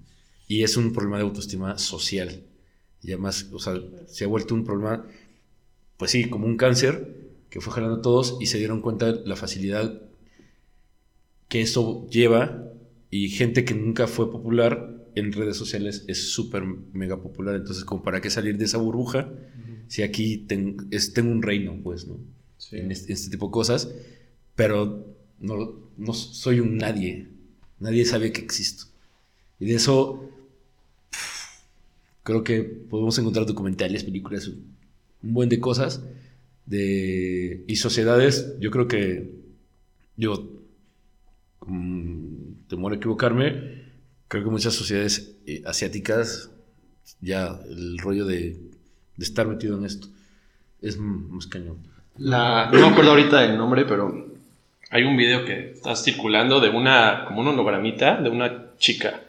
[0.48, 2.42] Y es un problema de autoestima social.
[3.02, 3.74] Y además, o sea,
[4.06, 5.06] se ha vuelto un problema,
[5.96, 7.16] pues sí, como un cáncer
[7.50, 10.00] que fue jalando a todos y se dieron cuenta de la facilidad
[11.48, 12.64] que eso lleva
[13.10, 17.56] y gente que nunca fue popular en redes sociales es súper mega popular.
[17.56, 19.32] Entonces, como para qué salir de esa burbuja
[19.88, 22.18] si aquí ten- es, tengo un reino, pues, ¿no?
[22.72, 23.90] En este, este tipo de cosas,
[24.54, 25.06] pero
[25.38, 27.28] no, no soy un nadie.
[27.78, 28.84] Nadie sabe que existo.
[29.58, 30.30] Y de eso
[32.22, 36.02] creo que podemos encontrar documentales, películas, un buen de cosas.
[36.66, 39.32] De, y sociedades, yo creo que
[40.16, 40.50] yo,
[41.58, 43.82] con temor a equivocarme,
[44.28, 46.50] creo que muchas sociedades eh, asiáticas,
[47.20, 48.60] ya el rollo de,
[49.16, 50.08] de estar metido en esto
[50.82, 51.78] es más cañón.
[52.20, 54.26] La, no me acuerdo ahorita del nombre, pero
[54.90, 59.20] hay un video que está circulando de una, como una hologramita de una chica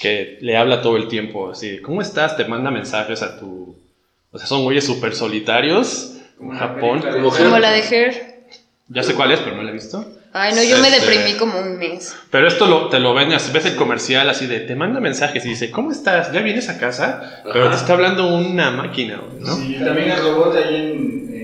[0.00, 2.36] que le habla todo el tiempo, así, ¿cómo estás?
[2.36, 3.76] Te manda mensajes a tu...
[4.30, 7.00] O sea, son güeyes súper solitarios, Como en Japón.
[7.00, 8.36] Como Como la de Her.
[8.88, 10.04] Ya sé cuál es, pero no la he visto.
[10.32, 12.14] Ay, no, yo me Este- deprimí como un mes.
[12.30, 15.44] Pero esto lo, te lo ven, así, ves el comercial así de, te manda mensajes
[15.46, 16.30] y dice, ¿cómo estás?
[16.32, 17.42] ¿Ya vienes a casa?
[17.44, 19.56] Pero te está hablando una máquina, ¿no?
[19.56, 21.35] Sí, también el robot ahí en,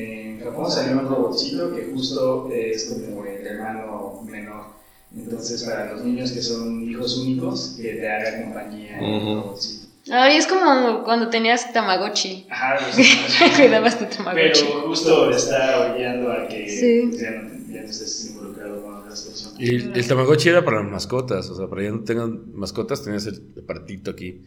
[0.63, 4.67] Japón salió un robotcito que justo es como el hermano menor.
[5.15, 9.35] Entonces, para los niños que son hijos únicos, que te haga compañía el Ujú.
[9.43, 9.87] robotcito.
[10.11, 12.47] Ay, es como cuando tenías Tamagotchi.
[12.51, 14.65] Ajá, pues, Cuidabas tu Tamagotchi.
[14.65, 17.11] pero justo está orillando a que Sí.
[17.13, 19.61] ya, no, ya no estés involucrado con otras personas.
[19.61, 23.05] Y el, el Tamagotchi era para las mascotas, o sea, para que no tengan mascotas
[23.05, 24.43] tenías el apartito aquí.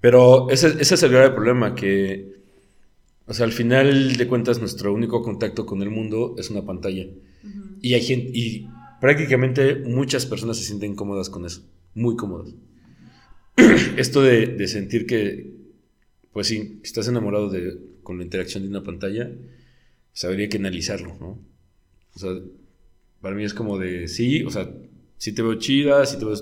[0.00, 2.39] Pero ese, ese es el grave problema, que,
[3.30, 7.06] o sea, al final de cuentas nuestro único contacto con el mundo es una pantalla.
[7.80, 8.68] Y hay gente, y
[9.00, 11.62] prácticamente muchas personas se sienten cómodas con eso,
[11.94, 12.52] muy cómodas.
[13.96, 15.48] Esto de, de sentir que,
[16.32, 19.30] pues sí, estás enamorado de, con la interacción de una pantalla,
[20.10, 21.38] pues habría que analizarlo, ¿no?
[22.16, 22.32] O sea,
[23.20, 24.68] para mí es como de, sí, o sea,
[25.18, 26.34] sí te veo chida, sí te veo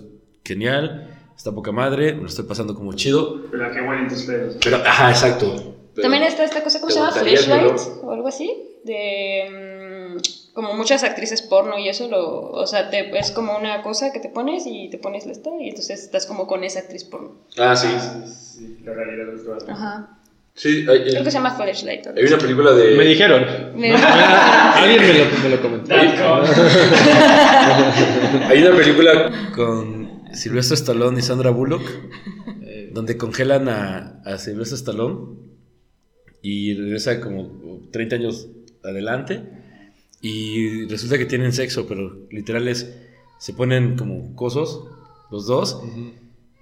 [0.43, 3.45] genial, está poca madre, me lo estoy pasando como chido.
[3.51, 4.57] Pero a qué huelen tus pedos.
[4.65, 5.75] Pero, ajá, exacto.
[5.99, 7.13] Pero- También está esta cosa, ¿cómo ¿te se llama?
[7.13, 8.53] Flashlight o algo así.
[8.85, 10.15] De.
[10.15, 10.19] mm,
[10.55, 14.19] como muchas actrices porno y eso, lo, o sea, te, es como una cosa que
[14.19, 17.37] te pones y te pones la esta y entonces estás como con esa actriz porno.
[17.59, 17.87] Ah, sí.
[18.27, 19.59] Sí, la realidad virtual.
[19.69, 20.15] Ajá.
[20.55, 22.09] Sí, hay, Creo que se llama Flashlight.
[22.09, 22.45] hay una así.
[22.45, 22.97] película de...
[22.97, 23.47] Me dijeron.
[23.77, 25.95] Me- Alguien me lo, me lo comentó.
[28.49, 31.83] Hay una película con Silvestre Stallone y Sandra Bullock,
[32.93, 35.48] donde congelan a, a Silvestre Stallone
[36.43, 38.49] y regresa como 30 años
[38.85, 39.43] adelante
[40.21, 42.95] y resulta que tienen sexo, pero literal es,
[43.39, 44.85] se ponen como cosos
[45.31, 45.83] los dos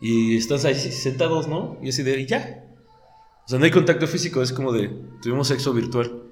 [0.01, 1.79] y están ahí sentados, ¿no?
[1.83, 2.65] Y así de, y ya.
[3.45, 4.91] O sea, no hay contacto físico, es como de,
[5.23, 6.23] tuvimos sexo virtual.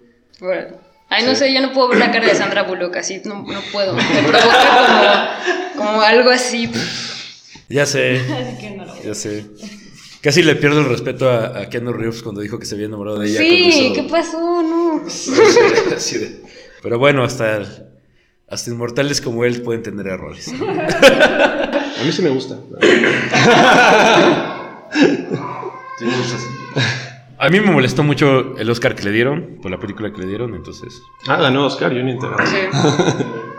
[0.40, 0.76] Bueno.
[1.08, 3.60] Ay, no sé, yo no puedo ver la cara de Sandra Bullock así, no, no
[3.72, 3.94] puedo.
[3.94, 5.38] Me provoca
[5.74, 6.70] como, como algo así.
[7.68, 8.20] Ya sé.
[8.20, 9.46] Así que no lo Ya sé.
[10.24, 13.18] Casi le pierdo el respeto a, a Keanu Reeves cuando dijo que se había enamorado
[13.18, 13.38] de ella.
[13.40, 14.38] Sí, ¿qué pasó?
[14.62, 15.02] No.
[15.96, 16.40] Así de-
[16.82, 17.60] Pero bueno, hasta,
[18.48, 20.48] hasta inmortales como él pueden tener errores.
[20.62, 22.58] A mí sí me gusta.
[27.38, 30.28] A mí me molestó mucho el Oscar que le dieron, por la película que le
[30.28, 31.02] dieron, entonces...
[31.26, 32.32] Ah, ganó Oscar, yo ni enteré.
[32.46, 32.56] Sí.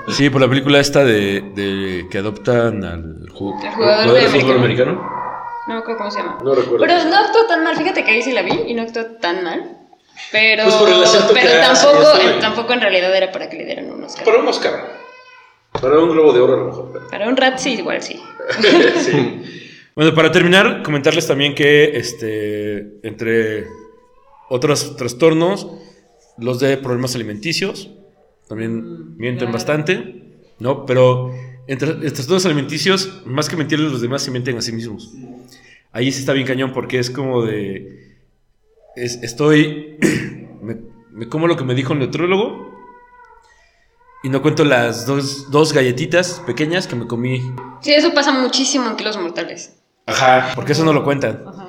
[0.08, 5.08] Sí, por la película esta de, de que adoptan al ju- jugador de fútbol americano.
[5.68, 6.38] No me acuerdo cómo se llama.
[6.44, 6.86] No recuerdo.
[6.86, 9.44] Pero no actuó tan mal, fíjate que ahí sí la vi y no actuó tan
[9.44, 9.78] mal.
[10.32, 13.58] Pero, Pues por el acento que pero tampoco, en, tampoco en realidad era para que
[13.58, 14.24] le dieran un Oscar.
[14.26, 14.74] Para un Oscar.
[15.82, 16.90] Para un globo de oro a lo mejor.
[16.94, 18.22] pero- Para un rat sí, igual sí.
[19.00, 19.42] sí.
[19.96, 23.66] Bueno, para terminar, comentarles también que este, entre
[24.50, 25.68] otros trastornos,
[26.38, 27.90] los de problemas alimenticios
[28.48, 29.54] también mienten claro.
[29.54, 30.24] bastante,
[30.60, 30.86] ¿no?
[30.86, 31.32] Pero
[31.68, 35.12] entre, trastornos alimenticios, más que mentirles a los demás, se mienten a sí mismos.
[35.92, 38.18] Ahí sí está bien cañón porque es como de...
[38.96, 39.98] es- estoy...
[40.62, 40.78] me,
[41.12, 42.74] me como lo que me dijo el nutriólogo
[44.24, 47.42] y no cuento las dos, dos galletitas pequeñas que me comí.
[47.82, 49.76] Sí, eso pasa muchísimo en kilos mortales.
[50.08, 51.44] Ajá, porque eso no lo cuentan.
[51.46, 51.65] Ajá.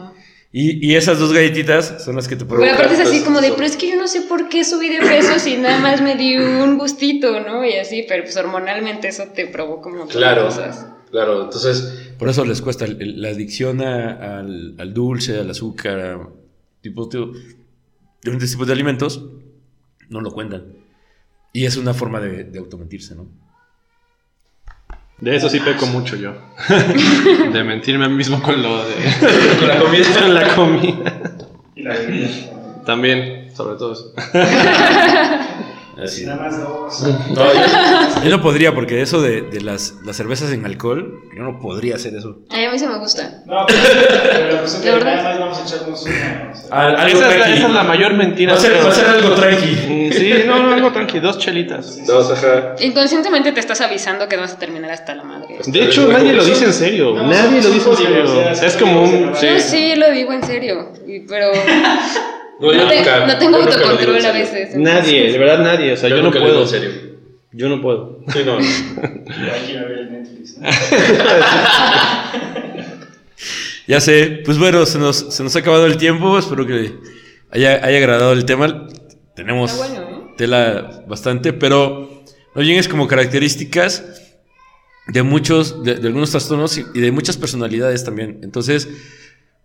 [0.53, 2.75] Y, y esas dos galletitas son las que te Pero provocan.
[2.77, 5.01] aparte es así como de, pero es que yo no sé por qué subí de
[5.01, 7.65] peso si nada más me di un gustito, ¿no?
[7.65, 10.45] Y así, pero pues hormonalmente eso te provoca un montón de Claro.
[10.47, 10.87] cosas.
[11.11, 12.11] Claro, entonces...
[12.19, 15.99] Por eso les cuesta la adicción a- al, al dulce, al azúcar.
[16.01, 16.29] a-
[16.81, 17.33] tipo, tío,
[18.23, 19.23] diferentes tipos de alimentos,
[20.09, 20.65] no lo cuentan.
[21.53, 23.29] Y es una forma de, de automentirse, ¿no?
[25.19, 26.35] De eso sí peco mucho yo.
[27.53, 28.95] De mentirme a mí mismo con lo de.
[29.59, 30.05] Con la comida.
[30.19, 31.23] con la comida.
[31.75, 32.29] Y la bebida.
[32.85, 34.13] También, sobre todo eso.
[36.03, 36.27] Así.
[36.27, 37.03] Nada más dos.
[37.31, 37.61] No, yo,
[38.25, 41.95] yo no podría, porque eso de, de las, las cervezas en alcohol, yo no podría
[41.97, 42.39] hacer eso.
[42.51, 43.43] Ay, a mí sí me gusta.
[43.47, 43.79] No, pero,
[44.33, 45.17] pero la cuestión ¿De que verdad?
[45.17, 46.51] nada más vamos a echarnos una.
[46.53, 46.69] o sea.
[46.71, 47.53] Ah, algo Esa es, la, tranqui.
[47.59, 48.53] esa es la mayor mentira.
[48.53, 48.85] Va a ser, creo.
[48.85, 50.13] va a ser algo tranqui.
[50.13, 52.07] Sí, no, no, algo tranqui, dos chelitas.
[52.07, 52.75] Dos, ajá.
[52.81, 55.59] Inconscientemente te estás avisando que vas a terminar hasta la madre.
[55.67, 57.15] De hecho, nadie lo dice en serio.
[57.15, 58.51] No, Nadie lo dice en serio.
[58.51, 59.33] Es como un.
[59.35, 59.47] Sí.
[59.47, 60.93] Yo sí lo digo en serio,
[61.29, 61.49] pero
[62.61, 64.77] No, yo no, te- nunca- no tengo yo nunca lo digo en autocontrol a veces.
[64.77, 65.93] Nadie, de verdad nadie.
[65.93, 66.75] O sea, yo, no nunca lo digo puedo.
[66.75, 67.17] en serio.
[67.53, 68.21] Yo no puedo.
[68.29, 68.59] Sí, no.
[68.59, 70.59] Hay que ir a ver el Netflix.
[70.59, 70.69] ¿no?
[73.89, 76.93] Ya sé, pues bueno, se nos, se nos ha acabado el tiempo, espero que
[77.53, 78.89] haya, haya agradado el tema.
[79.37, 80.35] Tenemos bueno, ¿eh?
[80.37, 82.25] tela bastante, pero
[82.57, 84.33] más bien es como características
[85.07, 88.41] de muchos, de, de algunos trastornos y, y de muchas personalidades también.
[88.43, 88.89] Entonces,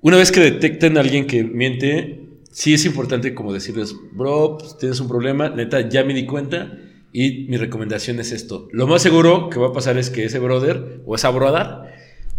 [0.02, 2.20] una vez que detecten a alguien que miente,
[2.52, 6.78] sí es importante como decirles, bro, pues, tienes un problema, neta, ya me di cuenta
[7.14, 8.68] y mi recomendación es esto.
[8.72, 11.92] Lo más seguro que va a pasar es que ese brother o esa brother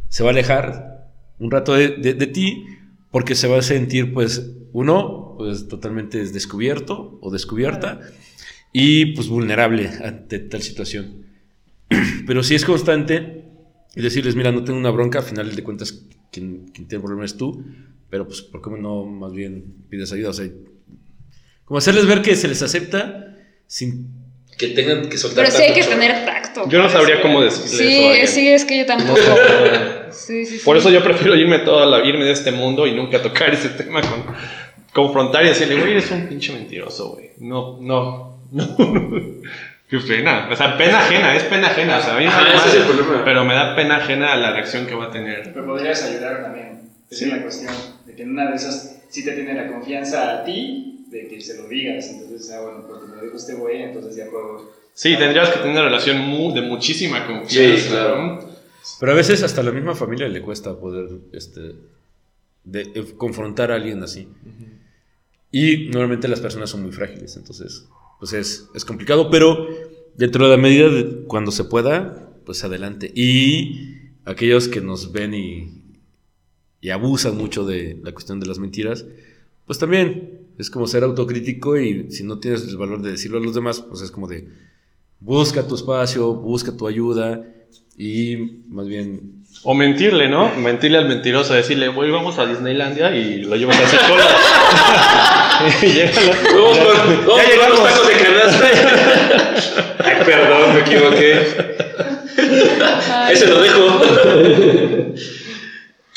[0.09, 1.09] se va a alejar
[1.39, 2.65] un rato de, de- de ti
[3.11, 8.01] porque se va a sentir, pues, uno, pues totalmente descubierto o descubierta
[8.73, 11.27] y pues vulnerable ante tal situación.
[12.27, 13.45] Pero si es constante
[13.95, 17.27] y decirles, mira, no tengo una bronca, a final de cuentas quien, quien tiene problema
[17.27, 17.63] es tú,
[18.13, 20.29] pero pues ¿por qué no más bien pides ayuda?
[20.29, 20.47] O sea,
[21.65, 24.07] como hacerles ver que se les acepta sin...
[24.59, 26.69] Que tengan que soltar Pero sí hay que tener tacto.
[26.69, 27.23] Yo no para sabría eso.
[27.23, 29.19] cómo decirle eso a Sí, sí, es que yo tampoco.
[30.11, 30.63] Sí, sí, sí.
[30.63, 33.71] Por eso yo prefiero irme toda la, irme de este mundo y nunca tocar ese
[33.71, 34.27] tema con
[34.93, 37.31] confrontar y decirle, güey, eres un pinche mentiroso, güey.
[37.39, 38.77] No, no, no.
[39.89, 40.51] Qué pena.
[40.53, 41.97] O sea, pena ajena, es pena ajena.
[41.97, 43.25] O sea, a mí vale ese es el problema.
[43.25, 45.51] Pero me da pena ajena la reacción que va a tener.
[45.55, 46.83] Pero podrías ayudar también.
[47.11, 47.92] Esa es la cuestión.
[48.07, 51.41] De que en una de esas sí te tiene la confianza a ti de que
[51.41, 52.09] se lo digas.
[52.09, 54.71] Entonces, ah, bueno, porque me lo dijo este güey, entonces ya puedo.
[54.95, 57.83] Sí, tendrías que tener una relación mu- de muchísima confianza.
[57.83, 58.49] Sí, claro.
[59.01, 61.61] Pero a veces hasta la misma familia le cuesta poder este,
[62.65, 64.29] de- de confrontar a alguien así.
[65.51, 67.87] Y normalmente las personas son muy frágiles, entonces
[68.19, 69.67] pues es, es complicado, pero
[70.15, 73.11] dentro de la medida de cuando se pueda, pues adelante.
[73.15, 75.82] Y aquellos que nos ven y,
[76.83, 79.07] y abusan mucho de la cuestión de las mentiras,
[79.67, 83.41] pues también es como ser autocrítico y si no tienes el valor de decirlo a
[83.41, 84.49] los demás, pues es como de
[85.21, 87.43] busca tu espacio, busca tu ayuda
[87.97, 88.37] y
[88.69, 90.51] más bien O mentirle, ¿no?
[90.57, 94.27] Mentirle al mentiroso, decirle, güey, vamos a Disneylandia y lo llevas a hacer cola.
[95.83, 97.85] y llega la- Vamos ya- vamos llegamos.
[97.85, 98.67] tacos de canasta.
[100.05, 101.31] Ay, perdón, me equivoqué.
[103.31, 104.01] Ese lo dejo.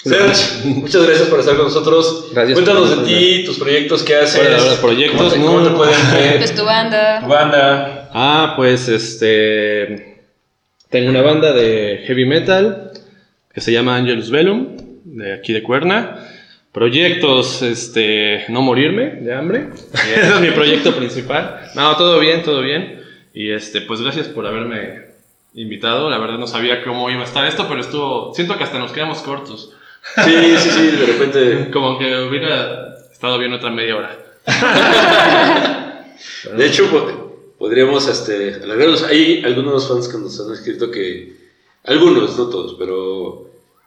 [0.06, 2.28] Serge, muchas gracias por estar con nosotros.
[2.32, 4.40] Gracias Cuéntanos de ti, tus proyectos que haces.
[4.40, 5.70] Bueno, los proyectos, ¿Cómo te, cómo no.
[5.70, 6.38] te pueden ver?
[6.38, 7.22] Pues tu banda.
[7.22, 8.10] Tu banda.
[8.14, 10.22] Ah, pues este.
[10.92, 12.92] Tengo una banda de heavy metal
[13.52, 16.20] que se llama Angelus Velum, de aquí de Cuerna.
[16.72, 19.70] Proyectos, este, no morirme de hambre.
[19.94, 21.62] Ese es mi proyecto principal.
[21.74, 23.02] No, todo bien, todo bien.
[23.34, 25.06] Y este, pues gracias por haberme
[25.56, 26.12] invitado.
[26.12, 28.36] La verdad no sabía cómo iba a estar esto, pero estuvo.
[28.36, 29.74] Siento que hasta nos quedamos cortos.
[30.24, 31.72] Sí, sí, sí, de repente.
[31.72, 34.18] Como que hubiera estado bien otra media hora.
[36.56, 39.04] De hecho, po- podríamos este, alargarlos.
[39.04, 41.36] Hay algunos fans que nos han escrito que.
[41.84, 43.44] Algunos, no todos, pero.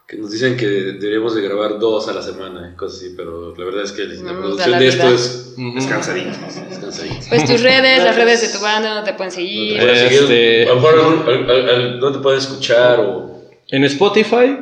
[0.07, 3.65] Que nos dicen que deberíamos de grabar dos a la semana, cosas así, pero la
[3.67, 5.77] verdad es que la No da producción la de esto es, Ujú.
[5.79, 6.31] es cansadito.
[6.31, 7.27] Es cansadito.
[7.29, 9.77] Pues tus redes, las redes de tu banda, donde te pueden seguir.
[9.79, 13.01] Puedes seguir, Este- a lo mejor algún- al- al- al- ¿dónde te pueden escuchar?
[13.01, 13.43] O...
[13.69, 14.57] En Spotify,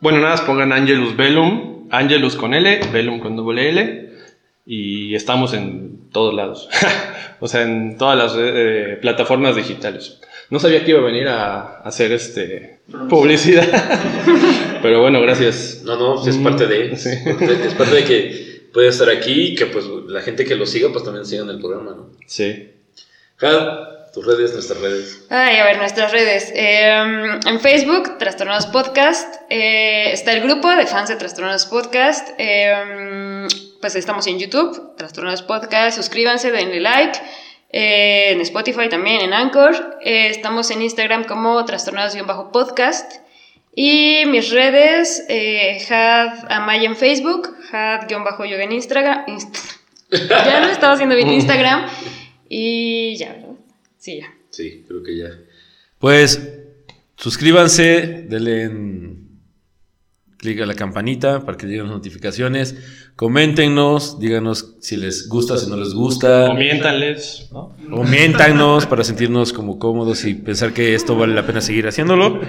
[0.00, 4.10] bueno, nada pongan Angelus Velum, Angelus con L, Velum con doble L,
[4.64, 6.68] y estamos en todos lados,
[7.40, 10.20] o sea, en todas las eh, plataformas digitales.
[10.48, 12.78] No sabía que iba a venir a, hacer este
[13.08, 13.66] publicidad,
[14.82, 15.82] pero bueno, gracias.
[15.84, 16.96] No, no, es parte de.
[16.96, 17.10] Sí.
[17.64, 20.90] Es parte de que puede estar aquí y que pues la gente que lo siga
[20.92, 22.10] pues también sigan el programa, ¿no?
[22.26, 22.70] Sí.
[23.38, 25.26] Jad, tus redes, nuestras redes.
[25.28, 26.50] Ay, a ver, nuestras redes.
[26.54, 26.88] Eh,
[27.46, 29.42] en Facebook, Trastornados Podcast.
[29.50, 32.30] Eh, está el grupo de fans de Trastornados Podcast.
[32.38, 33.46] Eh,
[33.82, 35.98] pues estamos en YouTube, Trastornados Podcast.
[35.98, 37.18] Suscríbanse, denle like.
[37.70, 39.98] Eh, en Spotify también, en Anchor.
[40.02, 43.16] Eh, estamos en Instagram como Trastornados-podcast.
[43.74, 45.26] Y mis redes,
[45.90, 49.26] Had Amaya en Facebook, Had-yoga en Instagram.
[49.26, 49.74] Inst-
[50.10, 51.86] Ya no estaba haciendo bien Instagram.
[52.48, 53.45] Y ya, ¿verdad?
[54.06, 54.32] Sí, ya.
[54.50, 55.30] Sí, creo que ya.
[55.98, 56.40] Pues
[57.16, 59.26] suscríbanse, denle en-
[60.36, 62.76] clic a la campanita para que lleguen las notificaciones.
[63.16, 66.46] Coméntenos, díganos si les gusta, si no les gusta.
[66.46, 67.74] Comiéntales, ¿no?
[67.90, 72.40] Coméntanos para sentirnos como cómodos y pensar que esto vale la pena seguir haciéndolo.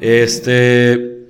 [0.00, 1.26] Este,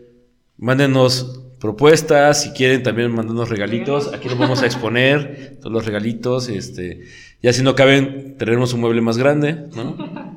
[0.58, 4.12] mándenos propuestas, si quieren también mándenos regalitos.
[4.12, 6.50] Aquí los vamos a exponer, todos los regalitos.
[6.50, 7.04] Este,
[7.44, 9.96] ya si no caben, traeremos un mueble más grande, ¿no?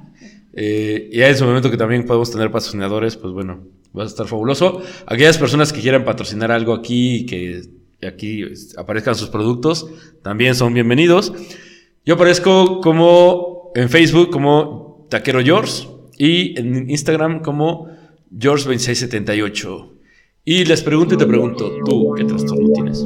[0.60, 4.08] Eh, y ya en su momento que también podemos tener patrocinadores, pues bueno, va a
[4.08, 4.82] estar fabuloso.
[5.06, 7.62] Aquellas personas que quieran patrocinar algo aquí y que
[8.02, 9.88] aquí este, aparezcan sus productos,
[10.24, 11.32] también son bienvenidos.
[12.08, 15.88] Yo aparezco como en Facebook como Taquero George
[16.18, 17.90] y en Instagram como
[18.34, 19.92] George2678.
[20.44, 23.06] Y les pregunto y te pregunto, ¿tú qué trastorno tienes?